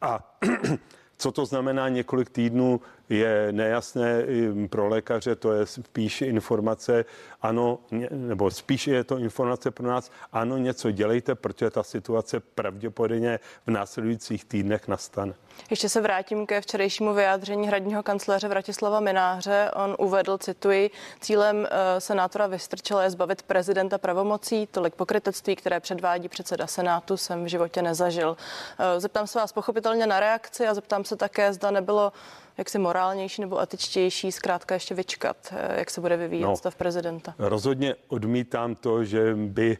A 0.00 0.38
co 1.16 1.32
to 1.32 1.46
znamená 1.46 1.88
několik 1.88 2.30
týdnů, 2.30 2.80
je 3.08 3.52
nejasné 3.52 4.24
pro 4.70 4.88
lékaře, 4.88 5.36
to 5.36 5.52
je 5.52 5.66
spíš 5.66 6.22
informace, 6.22 7.04
ano, 7.42 7.78
nebo 8.10 8.50
spíš 8.50 8.86
je 8.86 9.04
to 9.04 9.18
informace 9.18 9.70
pro 9.70 9.86
nás, 9.88 10.10
ano, 10.32 10.56
něco 10.56 10.90
dělejte, 10.90 11.34
protože 11.34 11.70
ta 11.70 11.82
situace 11.82 12.40
pravděpodobně 12.40 13.40
v 13.66 13.70
následujících 13.70 14.44
týdnech 14.44 14.88
nastane. 14.88 15.34
Ještě 15.70 15.88
se 15.88 16.00
vrátím 16.00 16.46
ke 16.46 16.60
včerejšímu 16.60 17.14
vyjádření 17.14 17.68
hradního 17.68 18.02
kancléře 18.02 18.48
Vratislava 18.48 19.00
Mináře. 19.00 19.70
On 19.74 19.96
uvedl, 19.98 20.38
cituji, 20.38 20.90
cílem 21.20 21.66
eh, 21.70 22.00
senátora 22.00 22.46
Vystrčela 22.46 23.02
je 23.02 23.10
zbavit 23.10 23.42
prezidenta 23.42 23.98
pravomocí. 23.98 24.66
Tolik 24.66 24.94
pokrytectví, 24.94 25.56
které 25.56 25.80
předvádí 25.80 26.28
předseda 26.28 26.66
Senátu, 26.66 27.16
jsem 27.16 27.44
v 27.44 27.48
životě 27.48 27.82
nezažil. 27.82 28.36
Eh, 28.78 29.00
zeptám 29.00 29.26
se 29.26 29.38
vás 29.38 29.52
pochopitelně 29.52 30.06
na 30.06 30.20
reakci 30.20 30.66
a 30.66 30.74
zeptám 30.74 31.04
se 31.04 31.16
také, 31.16 31.52
zda 31.52 31.70
nebylo 31.70 32.12
jaksi 32.58 32.78
morálnější 32.78 33.40
nebo 33.40 33.60
etičtější 33.60 34.32
zkrátka 34.32 34.74
ještě 34.74 34.94
vyčkat, 34.94 35.36
eh, 35.52 35.78
jak 35.78 35.90
se 35.90 36.00
bude 36.00 36.16
vyvíjet 36.16 36.46
no, 36.46 36.56
stav 36.56 36.76
prezidenta? 36.76 37.34
Rozhodně 37.38 37.94
odmítám 38.08 38.74
to, 38.74 39.04
že 39.04 39.34
by 39.34 39.78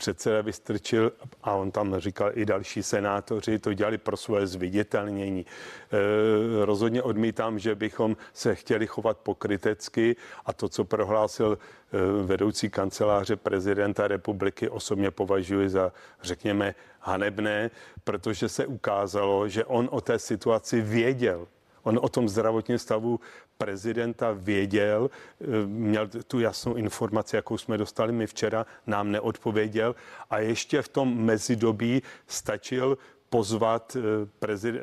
předseda 0.00 0.40
Vystrčil 0.40 1.12
a 1.42 1.54
on 1.54 1.70
tam 1.70 1.98
říkal 1.98 2.30
i 2.34 2.44
další 2.46 2.82
senátoři, 2.82 3.58
to 3.58 3.74
dělali 3.74 3.98
pro 3.98 4.16
svoje 4.16 4.46
zviditelnění. 4.46 5.46
E, 5.46 6.64
rozhodně 6.64 7.02
odmítám, 7.02 7.58
že 7.58 7.74
bychom 7.74 8.16
se 8.32 8.54
chtěli 8.54 8.86
chovat 8.86 9.18
pokrytecky 9.18 10.16
a 10.46 10.52
to, 10.52 10.68
co 10.68 10.84
prohlásil 10.84 11.58
e, 11.58 12.22
vedoucí 12.22 12.70
kanceláře 12.70 13.36
prezidenta 13.36 14.08
republiky, 14.08 14.68
osobně 14.68 15.10
považuji 15.10 15.68
za, 15.68 15.92
řekněme, 16.22 16.74
hanebné, 17.00 17.70
protože 18.04 18.48
se 18.48 18.66
ukázalo, 18.66 19.48
že 19.48 19.64
on 19.64 19.88
o 19.92 20.00
té 20.00 20.18
situaci 20.18 20.80
věděl. 20.80 21.46
On 21.82 21.98
o 22.02 22.08
tom 22.08 22.28
zdravotním 22.28 22.78
stavu 22.78 23.20
prezidenta 23.58 24.32
věděl, 24.32 25.10
eh, 25.40 25.44
měl 25.66 26.08
tu 26.26 26.40
jasnou 26.40 26.74
informaci, 26.74 27.36
jakou 27.36 27.58
jsme 27.58 27.78
dostali 27.78 28.12
my 28.12 28.26
včera, 28.26 28.66
nám 28.86 29.10
neodpověděl 29.10 29.94
a 30.30 30.38
ještě 30.38 30.82
v 30.82 30.88
tom 30.88 31.16
mezidobí 31.16 32.02
stačil 32.26 32.98
pozvat 33.30 33.96
eh, 33.96 34.00
prezid, 34.38 34.74
eh, 34.74 34.80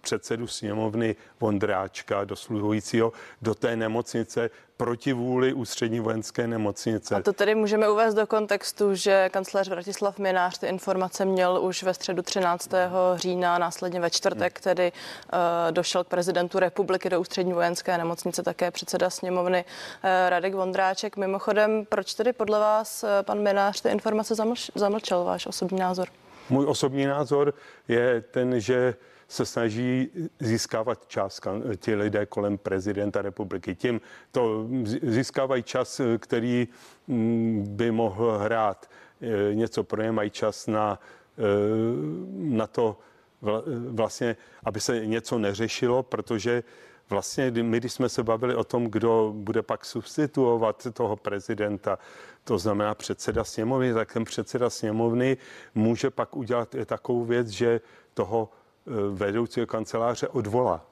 předsedu 0.00 0.46
sněmovny 0.46 1.16
Vondráčka, 1.40 2.24
dosluhujícího, 2.24 3.12
do 3.42 3.54
té 3.54 3.76
nemocnice 3.76 4.50
proti 4.76 5.12
vůli 5.12 5.52
ústřední 5.52 6.00
vojenské 6.00 6.46
nemocnice. 6.46 7.14
A 7.14 7.22
to 7.22 7.32
tedy 7.32 7.54
můžeme 7.54 7.90
uvést 7.90 8.14
do 8.14 8.26
kontextu, 8.26 8.94
že 8.94 9.28
kancelář 9.28 9.68
Vratislav 9.68 10.18
Minář 10.18 10.58
ty 10.58 10.66
informace 10.66 11.24
měl 11.24 11.60
už 11.62 11.82
ve 11.82 11.94
středu 11.94 12.22
13. 12.22 12.70
října, 13.14 13.58
následně 13.58 14.00
ve 14.00 14.10
čtvrtek 14.10 14.58
hmm. 14.58 14.62
tedy 14.62 14.92
uh, 14.92 15.38
došel 15.72 16.04
k 16.04 16.08
prezidentu 16.08 16.58
republiky 16.58 17.10
do 17.10 17.20
ústřední 17.20 17.52
vojenské 17.52 17.98
nemocnice 17.98 18.42
také 18.42 18.70
předseda 18.70 19.10
sněmovny 19.10 19.64
uh, 19.64 20.10
Radek 20.28 20.54
Vondráček. 20.54 21.16
Mimochodem, 21.16 21.86
proč 21.88 22.14
tedy 22.14 22.32
podle 22.32 22.58
vás 22.58 23.02
uh, 23.02 23.08
pan 23.22 23.42
Minář 23.42 23.80
ty 23.80 23.88
informace 23.88 24.34
zamlč, 24.34 24.70
zamlčel, 24.74 25.24
váš 25.24 25.46
osobní 25.46 25.78
názor? 25.78 26.08
Můj 26.50 26.66
osobní 26.66 27.06
názor 27.06 27.54
je 27.88 28.20
ten, 28.20 28.60
že 28.60 28.94
se 29.28 29.46
snaží 29.46 30.10
získávat 30.40 31.06
čas 31.06 31.40
ti 31.76 31.94
lidé 31.94 32.26
kolem 32.26 32.58
prezidenta 32.58 33.22
republiky. 33.22 33.74
Tím 33.74 34.00
to 34.32 34.68
získávají 35.02 35.62
čas, 35.62 36.00
který 36.18 36.68
mm, 37.06 37.64
by 37.68 37.90
mohl 37.90 38.38
hrát 38.38 38.90
e, 39.20 39.54
něco 39.54 39.84
pro 39.84 40.02
ně, 40.02 40.12
mají 40.12 40.30
čas 40.30 40.66
na, 40.66 41.00
e, 41.38 41.42
na 42.32 42.66
to 42.66 42.98
vlastně, 43.90 44.36
aby 44.64 44.80
se 44.80 45.06
něco 45.06 45.38
neřešilo, 45.38 46.02
protože 46.02 46.62
vlastně 47.10 47.50
my, 47.50 47.76
když 47.76 47.92
jsme 47.92 48.08
se 48.08 48.22
bavili 48.22 48.54
o 48.54 48.64
tom, 48.64 48.84
kdo 48.84 49.32
bude 49.36 49.62
pak 49.62 49.84
substituovat 49.84 50.86
toho 50.92 51.16
prezidenta, 51.16 51.98
to 52.44 52.58
znamená 52.58 52.94
předseda 52.94 53.44
sněmovny, 53.44 53.94
tak 53.94 54.12
ten 54.12 54.24
předseda 54.24 54.70
sněmovny 54.70 55.36
může 55.74 56.10
pak 56.10 56.36
udělat 56.36 56.74
takovou 56.86 57.24
věc, 57.24 57.48
že 57.48 57.80
toho 58.14 58.48
eh, 58.86 58.90
vedoucího 59.10 59.66
kanceláře 59.66 60.28
odvolá. 60.28 60.84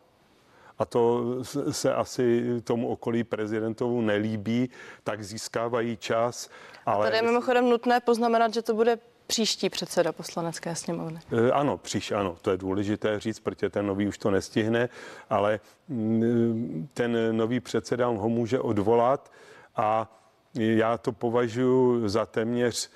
A 0.78 0.84
to 0.84 1.24
se 1.70 1.94
asi 1.94 2.44
tomu 2.64 2.88
okolí 2.88 3.24
prezidentovu 3.24 4.00
nelíbí, 4.00 4.70
tak 5.04 5.24
získávají 5.24 5.96
čas. 5.96 6.50
Ale... 6.86 7.06
A 7.06 7.10
tady 7.10 7.16
je 7.16 7.22
mimochodem 7.22 7.70
nutné 7.70 8.00
poznamenat, 8.00 8.54
že 8.54 8.62
to 8.62 8.74
bude 8.74 8.98
příští 9.26 9.70
předseda 9.70 10.12
poslanecké 10.12 10.74
sněmovny. 10.74 11.20
E, 11.48 11.50
ano, 11.50 11.78
příš, 11.78 12.12
ano, 12.12 12.36
to 12.42 12.50
je 12.50 12.56
důležité 12.56 13.20
říct, 13.20 13.40
protože 13.40 13.70
ten 13.70 13.86
nový 13.86 14.08
už 14.08 14.18
to 14.18 14.30
nestihne, 14.30 14.88
ale 15.30 15.60
mm, 15.88 16.88
ten 16.94 17.36
nový 17.36 17.60
předseda 17.60 18.06
ho 18.06 18.28
může 18.28 18.60
odvolat 18.60 19.32
a 19.76 20.12
já 20.54 20.98
to 20.98 21.12
považuji 21.12 22.08
za 22.08 22.26
téměř 22.26 22.90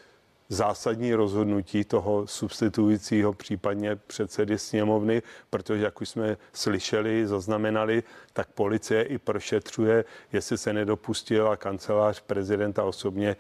zásadní 0.51 1.15
rozhodnutí 1.15 1.85
toho 1.85 2.27
substituujícího, 2.27 3.33
případně 3.33 3.97
předsedy 3.97 4.59
sněmovny, 4.59 5.23
protože, 5.51 5.85
jak 5.85 6.01
už 6.01 6.09
jsme 6.09 6.37
slyšeli, 6.53 7.27
zaznamenali, 7.27 8.03
tak 8.33 8.49
policie 8.49 9.03
i 9.03 9.19
prošetřuje, 9.19 10.05
jestli 10.33 10.59
se 10.59 10.73
nedopustila 10.73 11.57
kancelář 11.57 12.21
prezidenta 12.21 12.85
osobně 12.85 13.29
e, 13.31 13.37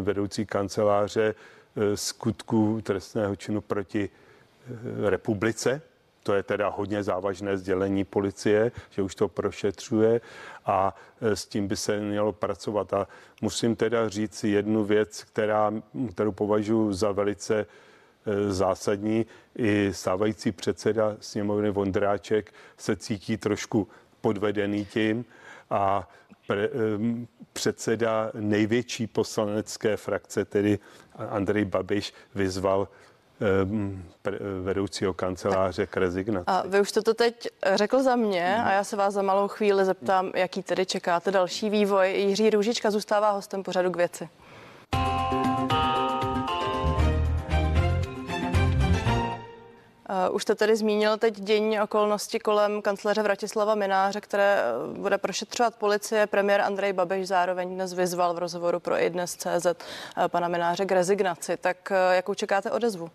vedoucí 0.00 0.46
kanceláře 0.46 1.34
e, 1.76 1.96
skutku 1.96 2.80
trestného 2.82 3.36
činu 3.36 3.60
proti 3.60 4.08
e, 4.08 5.10
republice 5.10 5.82
to 6.22 6.34
je 6.34 6.42
teda 6.42 6.68
hodně 6.68 7.02
závažné 7.02 7.58
sdělení 7.58 8.04
policie, 8.04 8.72
že 8.90 9.02
už 9.02 9.14
to 9.14 9.28
prošetřuje 9.28 10.20
a 10.66 10.96
e, 11.20 11.36
s 11.36 11.46
tím 11.46 11.68
by 11.68 11.76
se 11.76 12.00
mělo 12.00 12.32
pracovat. 12.32 12.92
A 12.94 13.08
musím 13.42 13.76
teda 13.76 14.08
říct 14.08 14.44
jednu 14.44 14.84
věc, 14.84 15.24
která, 15.24 15.72
kterou 16.12 16.32
považuji 16.32 16.92
za 16.92 17.12
velice 17.12 17.66
zásadní. 18.48 19.26
I 19.56 19.90
stávající 19.94 20.52
předseda 20.52 21.16
sněmovny 21.20 21.70
Vondráček 21.70 22.52
se 22.76 22.96
cítí 22.96 23.36
trošku 23.36 23.88
podvedený 24.20 24.84
tím 24.84 25.24
a 25.70 26.08
pre, 26.50 26.68
předseda 27.52 28.30
největší 28.34 29.06
poslanecké 29.06 29.96
frakce, 29.96 30.44
tedy 30.44 30.78
Andrej 31.30 31.64
Babiš, 31.64 32.14
vyzval 32.34 32.88
vedoucího 34.62 35.14
kanceláře 35.14 35.86
k 35.86 35.96
rezignaci. 35.96 36.44
A 36.46 36.62
vy 36.66 36.80
už 36.80 36.92
to 36.92 37.14
teď 37.14 37.48
řekl 37.74 38.02
za 38.02 38.16
mě 38.16 38.62
a 38.64 38.72
já 38.72 38.84
se 38.84 38.96
vás 38.96 39.14
za 39.14 39.22
malou 39.22 39.48
chvíli 39.48 39.84
zeptám, 39.84 40.32
jaký 40.34 40.62
tedy 40.62 40.86
čekáte 40.86 41.30
další 41.30 41.70
vývoj. 41.70 42.12
Jiří 42.12 42.50
Růžička 42.50 42.90
zůstává 42.90 43.30
hostem 43.30 43.62
pořadu 43.62 43.90
k 43.90 43.96
věci. 43.96 44.28
Už 50.30 50.42
jste 50.42 50.54
tedy 50.54 50.76
zmínil 50.76 51.18
teď 51.18 51.40
dění 51.40 51.80
okolnosti 51.80 52.38
kolem 52.38 52.82
kancléře 52.82 53.22
Vratislava 53.22 53.74
Mináře, 53.74 54.20
které 54.20 54.62
uh, 54.88 54.96
bude 54.96 55.18
prošetřovat 55.18 55.74
policie. 55.74 56.26
Premiér 56.26 56.60
Andrej 56.60 56.92
Babiš 56.92 57.28
zároveň 57.28 57.74
dnes 57.74 57.92
vyzval 57.92 58.34
v 58.34 58.38
rozhovoru 58.38 58.80
pro 58.80 59.02
i 59.02 59.10
dnes 59.10 59.36
CZ 59.36 59.66
uh, 59.66 60.28
pana 60.28 60.48
Mináře 60.48 60.86
k 60.86 60.92
rezignaci. 60.92 61.56
Tak 61.56 61.92
jakou 62.12 62.34
čekáte 62.34 62.70
odezvu? 62.70 63.10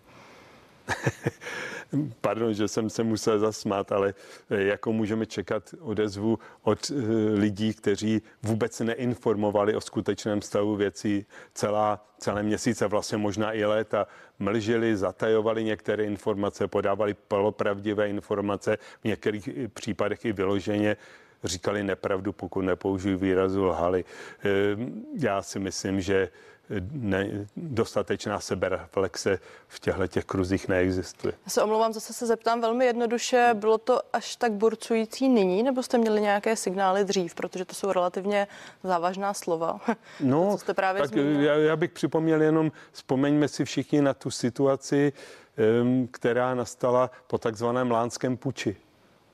Pardon, 2.21 2.53
že 2.53 2.67
jsem 2.67 2.89
se 2.89 3.03
musel 3.03 3.39
zasmát, 3.39 3.91
ale 3.91 4.13
eh, 4.49 4.63
jako 4.63 4.93
můžeme 4.93 5.25
čekat 5.25 5.75
odezvu 5.79 6.39
od 6.63 6.91
eh, 6.91 6.95
lidí, 7.33 7.73
kteří 7.73 8.21
vůbec 8.43 8.79
neinformovali 8.79 9.75
o 9.75 9.81
skutečném 9.81 10.41
stavu 10.41 10.75
věcí 10.75 11.25
celá, 11.53 12.05
celé 12.19 12.43
měsíce, 12.43 12.87
vlastně 12.87 13.17
možná 13.17 13.53
i 13.53 13.65
léta, 13.65 14.07
mlžili, 14.39 14.97
zatajovali 14.97 15.63
některé 15.63 16.03
informace, 16.03 16.67
podávali 16.67 17.13
polopravdivé 17.13 18.09
informace, 18.09 18.77
v 19.01 19.07
některých 19.07 19.49
případech 19.73 20.25
i 20.25 20.33
vyloženě 20.33 20.97
říkali 21.43 21.83
nepravdu, 21.83 22.33
pokud 22.33 22.61
nepoužiju 22.61 23.17
výrazu 23.17 23.65
lhali. 23.65 24.05
Eh, 24.39 24.49
já 25.19 25.41
si 25.41 25.59
myslím, 25.59 26.01
že 26.01 26.29
ne, 26.91 27.47
dostatečná 27.57 28.39
sebereflexe 28.39 29.39
v 29.67 29.79
těchto 29.79 30.07
těch 30.07 30.25
kruzích 30.25 30.67
neexistuje. 30.67 31.33
Já 31.45 31.49
se 31.49 31.63
omlouvám, 31.63 31.93
zase 31.93 32.13
se 32.13 32.25
zeptám 32.25 32.61
velmi 32.61 32.85
jednoduše. 32.85 33.49
Bylo 33.53 33.77
to 33.77 33.99
až 34.13 34.35
tak 34.35 34.51
burcující 34.51 35.29
nyní, 35.29 35.63
nebo 35.63 35.83
jste 35.83 35.97
měli 35.97 36.21
nějaké 36.21 36.55
signály 36.55 37.05
dřív, 37.05 37.35
protože 37.35 37.65
to 37.65 37.75
jsou 37.75 37.91
relativně 37.91 38.47
závažná 38.83 39.33
slova? 39.33 39.79
No, 40.19 40.45
to, 40.45 40.51
co 40.51 40.57
jste 40.57 40.73
právě 40.73 41.01
tak 41.01 41.15
já, 41.15 41.53
já 41.55 41.75
bych 41.75 41.91
připomněl 41.91 42.41
jenom, 42.41 42.71
vzpomeňme 42.91 43.47
si 43.47 43.65
všichni 43.65 44.01
na 44.01 44.13
tu 44.13 44.31
situaci, 44.31 45.13
která 46.11 46.55
nastala 46.55 47.11
po 47.27 47.37
takzvaném 47.37 47.91
lánském 47.91 48.37
puči, 48.37 48.75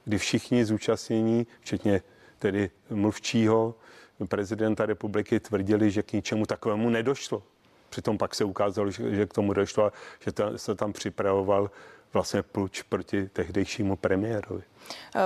kdy 0.05 0.17
všichni 0.17 0.65
zúčastnění, 0.65 1.47
včetně 1.61 2.01
tedy 2.39 2.69
mluvčího, 2.89 3.75
prezidenta 4.27 4.85
republiky 4.85 5.39
tvrdili, 5.39 5.91
že 5.91 6.03
k 6.03 6.13
ničemu 6.13 6.45
takovému 6.45 6.89
nedošlo. 6.89 7.43
Přitom 7.89 8.17
pak 8.17 8.35
se 8.35 8.43
ukázalo, 8.43 8.91
že 8.91 9.25
k 9.25 9.33
tomu 9.33 9.53
došlo 9.53 9.85
a 9.85 9.91
že 10.19 10.31
ta, 10.31 10.57
se 10.57 10.75
tam 10.75 10.93
připravoval 10.93 11.71
vlastně 12.13 12.43
pluč 12.43 12.81
proti 12.81 13.29
tehdejšímu 13.29 13.95
premiérovi. 13.95 14.63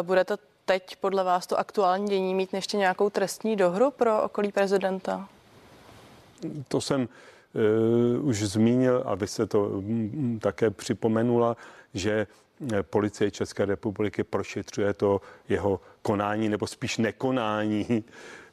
Bude 0.02 0.24
to 0.24 0.38
teď 0.66 0.96
podle 0.96 1.24
vás 1.24 1.48
to 1.48 1.60
aktuální 1.60 2.08
dění 2.08 2.36
mít 2.36 2.54
ještě 2.54 2.78
nějakou 2.78 3.10
trestní 3.10 3.56
dohru 3.56 3.92
pro 3.92 4.24
okolí 4.24 4.52
prezidenta? 4.52 5.30
To 6.68 6.82
jsem 6.82 7.10
uh, 8.22 8.28
už 8.28 8.44
zmínil 8.44 9.04
a 9.06 9.16
vy 9.16 9.28
se 9.28 9.48
to 9.48 9.64
um, 9.64 10.40
také 10.42 10.70
připomenula, 10.70 11.58
že 11.94 12.28
e, 12.74 12.84
policie 12.84 13.32
České 13.32 13.66
republiky 13.66 14.24
prošetřuje 14.24 14.94
to 14.94 15.22
jeho 15.50 15.82
konání 16.02 16.50
nebo 16.50 16.68
spíš 16.68 16.98
nekonání 16.98 17.86
Eh, 17.88 18.45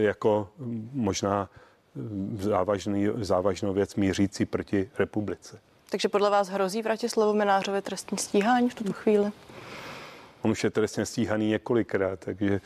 jako 0.00 0.48
možná 0.92 1.50
eh, 1.50 2.42
závažný, 2.42 3.08
závažnou 3.20 3.72
věc 3.72 3.94
mířící 3.94 4.46
proti 4.46 4.90
republice. 4.98 5.60
Takže 5.90 6.08
podle 6.08 6.30
vás 6.30 6.48
hrozí 6.48 6.82
Vratislavu 6.82 7.32
Minářovi 7.32 7.82
trestní 7.82 8.18
stíhání 8.18 8.70
v 8.70 8.74
tuto 8.74 8.92
chvíli? 8.92 9.32
On 10.42 10.50
už 10.50 10.64
je 10.64 10.70
trestně 10.70 11.06
stíhaný 11.06 11.48
několikrát, 11.48 12.20
takže... 12.20 12.60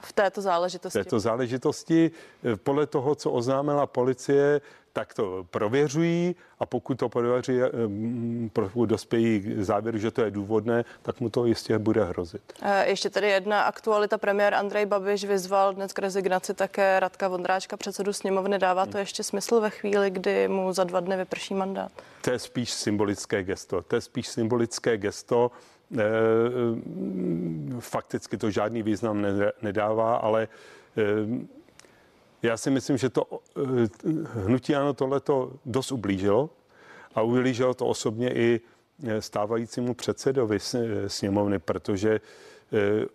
V 0.00 0.12
této 0.12 0.40
záležitosti? 0.40 0.98
V 0.98 1.04
této 1.04 1.20
záležitosti, 1.20 2.10
eh, 2.44 2.56
podle 2.56 2.86
toho, 2.86 3.14
co 3.14 3.30
oznámila 3.30 3.86
policie, 3.86 4.60
tak 4.92 5.14
to 5.14 5.46
prověřují 5.50 6.36
a 6.58 6.66
pokud 6.66 6.98
to 6.98 7.08
prověří, 7.08 7.60
eh, 7.60 7.70
pokud 8.52 8.86
dospějí 8.86 9.40
k 9.40 9.62
závěru, 9.62 9.98
že 9.98 10.10
to 10.10 10.22
je 10.22 10.30
důvodné, 10.30 10.84
tak 11.02 11.20
mu 11.20 11.30
to 11.30 11.46
jistě 11.46 11.78
bude 11.78 12.04
hrozit. 12.04 12.42
Ještě 12.84 13.10
tady 13.10 13.28
jedna 13.28 13.62
aktualita. 13.62 14.18
Premiér 14.18 14.54
Andrej 14.54 14.86
Babiš 14.86 15.24
vyzval 15.24 15.74
dnes 15.74 15.92
k 15.92 15.98
rezignaci 15.98 16.54
také 16.54 17.00
Radka 17.00 17.28
Vondráčka, 17.28 17.76
předsedu 17.76 18.12
sněmovny. 18.12 18.58
Dává 18.58 18.86
to 18.86 18.98
ještě 18.98 19.22
smysl 19.22 19.60
ve 19.60 19.70
chvíli, 19.70 20.10
kdy 20.10 20.48
mu 20.48 20.72
za 20.72 20.84
dva 20.84 21.00
dny 21.00 21.16
vyprší 21.16 21.54
mandát? 21.54 21.92
To 22.20 22.30
je 22.30 22.38
spíš 22.38 22.70
symbolické 22.70 23.42
gesto. 23.42 23.82
To 23.82 23.94
je 23.94 24.00
spíš 24.00 24.28
symbolické 24.28 24.98
gesto. 24.98 25.50
E, 25.98 26.04
fakticky 27.80 28.36
to 28.36 28.50
žádný 28.50 28.82
význam 28.82 29.26
nedává, 29.62 30.16
ale 30.16 30.48
já 32.42 32.56
si 32.56 32.70
myslím, 32.70 32.96
že 32.96 33.10
to 33.10 33.24
eh, 33.30 33.88
hnutí 34.24 34.74
ano 34.74 34.94
tohleto 34.94 35.52
dost 35.64 35.92
ublížilo 35.92 36.50
a 37.14 37.22
ublížilo 37.22 37.74
to 37.74 37.86
osobně 37.86 38.34
i 38.34 38.60
eh, 39.06 39.22
stávajícímu 39.22 39.94
předsedovi 39.94 40.58
eh, 40.74 41.08
sněmovny, 41.08 41.58
protože 41.58 42.20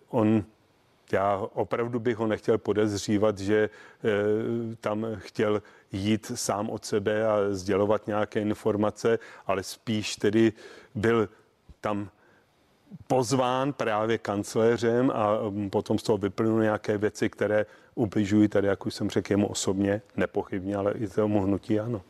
on 0.08 0.44
já 1.12 1.46
opravdu 1.54 2.00
bych 2.00 2.16
ho 2.16 2.26
nechtěl 2.26 2.58
podezřívat, 2.58 3.38
že 3.38 3.70
tam 4.80 5.06
chtěl 5.16 5.62
jít 5.92 6.32
sám 6.34 6.70
od 6.70 6.84
sebe 6.84 7.26
a 7.26 7.36
sdělovat 7.50 8.06
nějaké 8.06 8.40
informace, 8.40 9.18
ale 9.46 9.62
spíš 9.62 10.16
tedy 10.16 10.52
byl 10.94 11.28
tam 11.80 12.10
pozván 13.06 13.72
právě 13.72 14.18
kancléřem 14.18 15.10
a 15.10 15.38
potom 15.70 15.98
z 15.98 16.02
toho 16.02 16.18
vyplynuly 16.18 16.62
nějaké 16.62 16.98
věci, 16.98 17.30
které 17.30 17.66
ubližují 17.98 18.48
tady, 18.48 18.66
jak 18.66 18.86
už 18.86 18.94
jsem 18.94 19.10
řekl, 19.10 19.32
jemu 19.32 19.46
osobně, 19.46 20.02
nepochybně, 20.16 20.76
ale 20.76 20.92
i 20.92 21.08
tomu 21.08 21.42
hnutí 21.42 21.80
ano. 21.80 22.02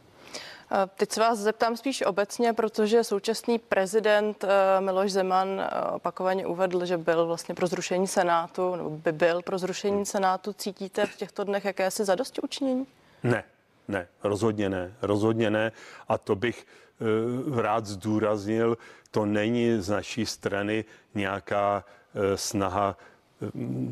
Teď 0.96 1.12
se 1.12 1.20
vás 1.20 1.38
zeptám 1.38 1.76
spíš 1.76 2.02
obecně, 2.02 2.52
protože 2.52 3.04
současný 3.04 3.58
prezident 3.58 4.44
eh, 4.44 4.80
Miloš 4.80 5.12
Zeman 5.12 5.60
eh, 5.60 5.90
opakovaně 5.90 6.46
uvedl, 6.46 6.84
že 6.84 6.96
byl 6.96 7.26
vlastně 7.26 7.54
pro 7.54 7.66
zrušení 7.66 8.06
Senátu, 8.06 8.76
nebo 8.76 8.90
by 8.90 9.12
byl 9.12 9.42
pro 9.42 9.58
zrušení 9.58 10.06
Senátu. 10.06 10.52
Cítíte 10.52 11.06
v 11.06 11.16
těchto 11.16 11.44
dnech 11.44 11.64
jakési 11.64 12.04
zadosti 12.04 12.40
učinění? 12.40 12.86
Ne, 13.22 13.44
ne, 13.88 14.08
rozhodně 14.22 14.68
ne, 14.68 14.92
rozhodně 15.02 15.50
ne. 15.50 15.72
A 16.08 16.18
to 16.18 16.34
bych 16.34 16.66
uh, 17.46 17.60
rád 17.60 17.86
zdůraznil, 17.86 18.78
to 19.10 19.26
není 19.26 19.80
z 19.80 19.88
naší 19.88 20.26
strany 20.26 20.84
nějaká 21.14 21.84
snaha 22.34 22.96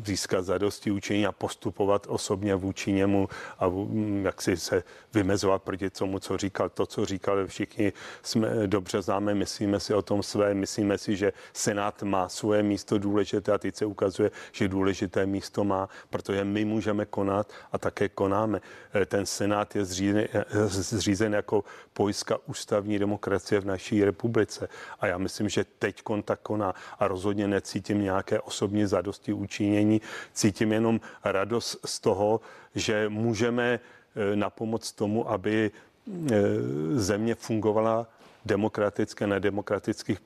získat 0.05 0.45
zadosti 0.45 0.91
učení 0.91 1.27
a 1.27 1.31
postupovat 1.31 2.07
osobně 2.09 2.55
vůči 2.55 2.91
němu 2.91 3.29
a 3.59 3.65
jak 4.21 4.41
si 4.41 4.57
se 4.57 4.83
vymezovat 5.13 5.63
proti 5.63 5.89
tomu, 5.89 6.19
co 6.19 6.37
říkal. 6.37 6.69
To, 6.69 6.85
co 6.85 7.05
říkal, 7.05 7.47
všichni 7.47 7.93
jsme 8.23 8.67
dobře 8.67 9.01
známe, 9.01 9.35
myslíme 9.35 9.79
si 9.79 9.93
o 9.93 10.01
tom 10.01 10.23
své, 10.23 10.53
myslíme 10.53 10.97
si, 10.97 11.15
že 11.15 11.33
Senát 11.53 12.03
má 12.03 12.29
svoje 12.29 12.63
místo 12.63 12.97
důležité 12.97 13.51
a 13.51 13.57
teď 13.57 13.75
se 13.75 13.85
ukazuje, 13.85 14.31
že 14.51 14.67
důležité 14.67 15.25
místo 15.25 15.63
má, 15.63 15.89
protože 16.09 16.43
my 16.43 16.65
můžeme 16.65 17.05
konat 17.05 17.51
a 17.71 17.77
také 17.77 18.09
konáme. 18.09 18.61
Eh, 18.93 19.05
ten 19.05 19.25
Senát 19.25 19.75
je 19.75 19.85
zřízen, 19.85 20.27
eh, 20.33 20.45
zřízen 20.67 21.33
jako 21.33 21.63
pojska 21.93 22.37
ústavní 22.45 22.99
demokracie 22.99 23.61
v 23.61 23.65
naší 23.65 24.03
republice 24.03 24.69
a 24.99 25.07
já 25.07 25.17
myslím, 25.17 25.49
že 25.49 25.65
teď 25.79 26.03
tak 26.23 26.39
koná 26.41 26.73
a 26.99 27.07
rozhodně 27.07 27.47
necítím 27.47 28.01
nějaké 28.01 28.39
osobní 28.39 28.85
zadosti 28.85 29.33
učinění, 29.37 30.01
cítím 30.33 30.71
jenom 30.71 30.99
radost 31.23 31.77
z 31.85 31.99
toho, 31.99 32.41
že 32.75 33.09
můžeme 33.09 33.79
eh, 33.79 34.35
na 34.35 34.49
pomoc 34.49 34.91
tomu, 34.91 35.29
aby 35.29 35.71
země 36.95 37.35
fungovala 37.35 38.07
demokratické, 38.47 39.27
nedemokratických 39.27 40.19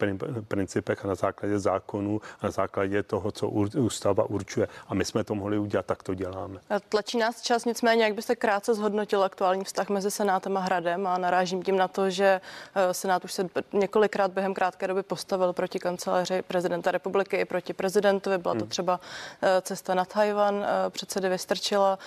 principech 0.47 1.05
a 1.05 1.07
na 1.07 1.15
základě 1.15 1.59
zákonů 1.59 2.21
a 2.41 2.45
na 2.45 2.51
základě 2.51 3.03
toho, 3.03 3.31
co 3.31 3.49
ústava 3.49 4.29
určuje. 4.29 4.67
A 4.87 4.93
my 4.93 5.05
jsme 5.05 5.23
to 5.23 5.35
mohli 5.35 5.57
udělat, 5.57 5.85
tak 5.85 6.03
to 6.03 6.13
děláme. 6.13 6.59
Tlačí 6.89 7.17
nás 7.17 7.41
čas, 7.41 7.65
nicméně, 7.65 8.03
jak 8.03 8.13
byste 8.13 8.35
krátce 8.35 8.73
zhodnotil 8.73 9.23
aktuální 9.23 9.63
vztah 9.63 9.89
mezi 9.89 10.11
Senátem 10.11 10.57
a 10.57 10.59
Hradem 10.59 11.07
a 11.07 11.17
narážím 11.17 11.63
tím 11.63 11.77
na 11.77 11.87
to, 11.87 12.09
že 12.09 12.41
eh, 12.75 12.93
Senát 12.93 13.25
už 13.25 13.33
se 13.33 13.49
několikrát 13.73 14.31
během 14.31 14.53
krátké 14.53 14.87
doby 14.87 15.03
postavil 15.03 15.53
proti 15.53 15.79
kanceláři 15.79 16.41
prezidenta 16.41 16.91
republiky 16.91 17.37
i 17.37 17.45
proti 17.45 17.73
prezidentovi. 17.73 18.37
Byla 18.37 18.53
to 18.53 18.59
hmm. 18.59 18.69
třeba 18.69 18.99
eh, 19.41 19.61
cesta 19.61 19.95
na 19.95 20.05
Tajvan, 20.05 20.65
eh, 20.65 20.89
předsedy 20.89 21.29
Vystrčila. 21.29 21.99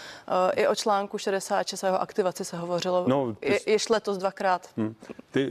I 0.54 0.66
o 0.66 0.74
článku 0.74 1.18
66 1.18 1.84
a 1.84 1.86
jeho 1.86 2.00
aktivaci 2.00 2.44
se 2.44 2.56
hovořilo 2.56 3.04
no, 3.08 3.34
ty... 3.34 3.52
je, 3.52 3.70
již 3.70 3.88
letos 3.88 4.18
dvakrát. 4.18 4.68
Hmm. 4.76 4.94
Ty, 5.30 5.48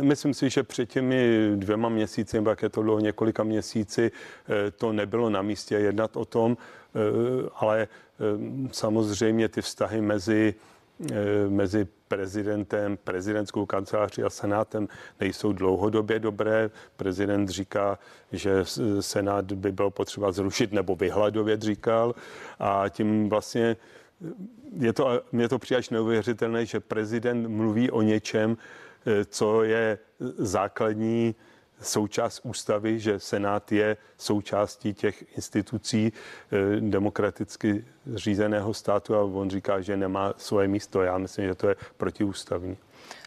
Myslím 0.00 0.34
si, 0.34 0.50
že 0.50 0.62
před 0.62 0.86
těmi 0.86 1.50
dvěma 1.56 1.88
měsíci, 1.88 2.36
nebo 2.36 2.50
jak 2.50 2.62
je 2.62 2.68
to 2.68 2.82
dlouho, 2.82 3.00
několika 3.00 3.44
měsíci, 3.44 4.10
eh, 4.48 4.70
to 4.70 4.92
nebylo 4.92 5.30
na 5.30 5.42
místě 5.42 5.74
jednat 5.74 6.16
o 6.16 6.24
tom, 6.24 6.56
eh, 6.56 6.98
ale 7.54 7.82
eh, 7.82 7.88
samozřejmě 8.72 9.48
ty 9.48 9.62
vztahy 9.62 10.00
mezi 10.00 10.54
mezi 11.48 11.86
prezidentem, 12.08 12.96
prezidentskou 13.04 13.66
kanceláří 13.66 14.22
a 14.22 14.30
senátem 14.30 14.88
nejsou 15.20 15.52
dlouhodobě 15.52 16.18
dobré. 16.18 16.70
Prezident 16.96 17.48
říká, 17.48 17.98
že 18.32 18.64
senát 19.00 19.52
by 19.52 19.72
bylo 19.72 19.90
potřeba 19.90 20.32
zrušit 20.32 20.72
nebo 20.72 20.96
vyhladovět, 20.96 21.62
říkal. 21.62 22.14
A 22.58 22.88
tím 22.88 23.28
vlastně 23.28 23.76
je 24.80 24.92
to, 24.92 25.22
mě 25.32 25.48
to 25.48 25.58
příliš 25.58 25.90
neuvěřitelné, 25.90 26.66
že 26.66 26.80
prezident 26.80 27.48
mluví 27.48 27.90
o 27.90 28.02
něčem, 28.02 28.56
co 29.24 29.62
je 29.62 29.98
základní 30.38 31.34
součást 31.80 32.40
ústavy, 32.44 33.00
že 33.00 33.20
Senát 33.20 33.72
je 33.72 33.96
součástí 34.18 34.94
těch 34.94 35.36
institucí 35.36 36.12
eh, 36.12 36.80
demokraticky 36.80 37.84
řízeného 38.14 38.74
státu 38.74 39.14
a 39.14 39.22
on 39.22 39.50
říká, 39.50 39.80
že 39.80 39.96
nemá 39.96 40.34
svoje 40.36 40.68
místo. 40.68 41.02
Já 41.02 41.18
myslím, 41.18 41.46
že 41.46 41.54
to 41.54 41.68
je 41.68 41.76
protiústavní. 41.96 42.76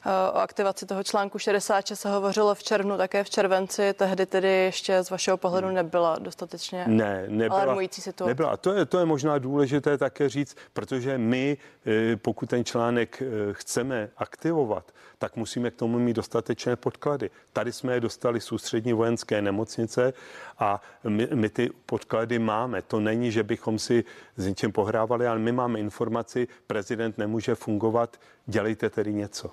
O 0.05 0.37
aktivaci 0.37 0.85
toho 0.85 1.03
článku 1.03 1.39
66 1.39 1.99
se 1.99 2.09
hovořilo 2.09 2.55
v 2.55 2.63
červnu, 2.63 2.97
také 2.97 3.23
v 3.23 3.29
červenci. 3.29 3.93
Tehdy 3.93 4.25
tedy 4.25 4.47
ještě 4.47 5.03
z 5.03 5.09
vašeho 5.09 5.37
pohledu 5.37 5.67
hmm. 5.67 5.75
nebyla 5.75 6.19
dostatečně 6.19 6.83
ne, 6.87 7.25
nebyla, 7.27 7.61
alarmující 7.61 8.01
situace. 8.01 8.29
Nebyla. 8.29 8.57
To 8.57 8.73
je, 8.73 8.85
to 8.85 8.99
je 8.99 9.05
možná 9.05 9.37
důležité 9.37 9.97
také 9.97 10.29
říct, 10.29 10.57
protože 10.73 11.17
my, 11.17 11.57
eh, 11.85 12.15
pokud 12.15 12.49
ten 12.49 12.65
článek 12.65 13.21
eh, 13.21 13.25
chceme 13.53 14.09
aktivovat, 14.17 14.91
tak 15.17 15.35
musíme 15.35 15.71
k 15.71 15.75
tomu 15.75 15.99
mít 15.99 16.13
dostatečné 16.13 16.75
podklady. 16.75 17.29
Tady 17.53 17.71
jsme 17.71 17.93
je 17.93 17.99
dostali 17.99 18.41
z 18.41 18.51
ústřední 18.51 18.93
vojenské 18.93 19.41
nemocnice 19.41 20.13
a 20.59 20.81
my, 21.03 21.27
my 21.33 21.49
ty 21.49 21.69
podklady 21.85 22.39
máme. 22.39 22.81
To 22.81 22.99
není, 22.99 23.31
že 23.31 23.43
bychom 23.43 23.79
si 23.79 24.03
s 24.37 24.47
něčím 24.47 24.71
pohrávali, 24.71 25.27
ale 25.27 25.39
my 25.39 25.51
máme 25.51 25.79
informaci, 25.79 26.47
prezident 26.67 27.17
nemůže 27.17 27.55
fungovat, 27.55 28.17
dělejte 28.45 28.89
tedy 28.89 29.13
něco. 29.13 29.51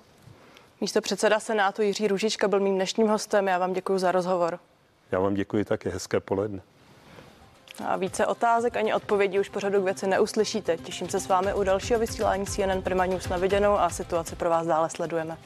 Místo 0.81 1.01
předseda 1.01 1.39
Senátu 1.39 1.81
Jiří 1.81 2.07
Růžička 2.07 2.47
byl 2.47 2.59
mým 2.59 2.75
dnešním 2.75 3.07
hostem. 3.07 3.47
Já 3.47 3.57
vám 3.57 3.73
děkuji 3.73 3.99
za 3.99 4.11
rozhovor. 4.11 4.59
Já 5.11 5.19
vám 5.19 5.33
děkuji 5.33 5.65
také. 5.65 5.89
Hezké 5.89 6.19
poledne. 6.19 6.61
A 7.85 7.95
více 7.95 8.25
otázek 8.25 8.77
ani 8.77 8.93
odpovědí 8.93 9.39
už 9.39 9.49
pořadu 9.49 9.81
k 9.81 9.83
věci 9.83 10.07
neuslyšíte. 10.07 10.77
Těším 10.77 11.09
se 11.09 11.19
s 11.19 11.27
vámi 11.27 11.53
u 11.53 11.63
dalšího 11.63 11.99
vysílání 11.99 12.45
CNN 12.45 12.81
Prima 12.83 13.05
News 13.05 13.29
na 13.29 13.37
viděnou 13.37 13.73
a 13.73 13.89
situaci 13.89 14.35
pro 14.35 14.49
vás 14.49 14.67
dále 14.67 14.89
sledujeme. 14.89 15.37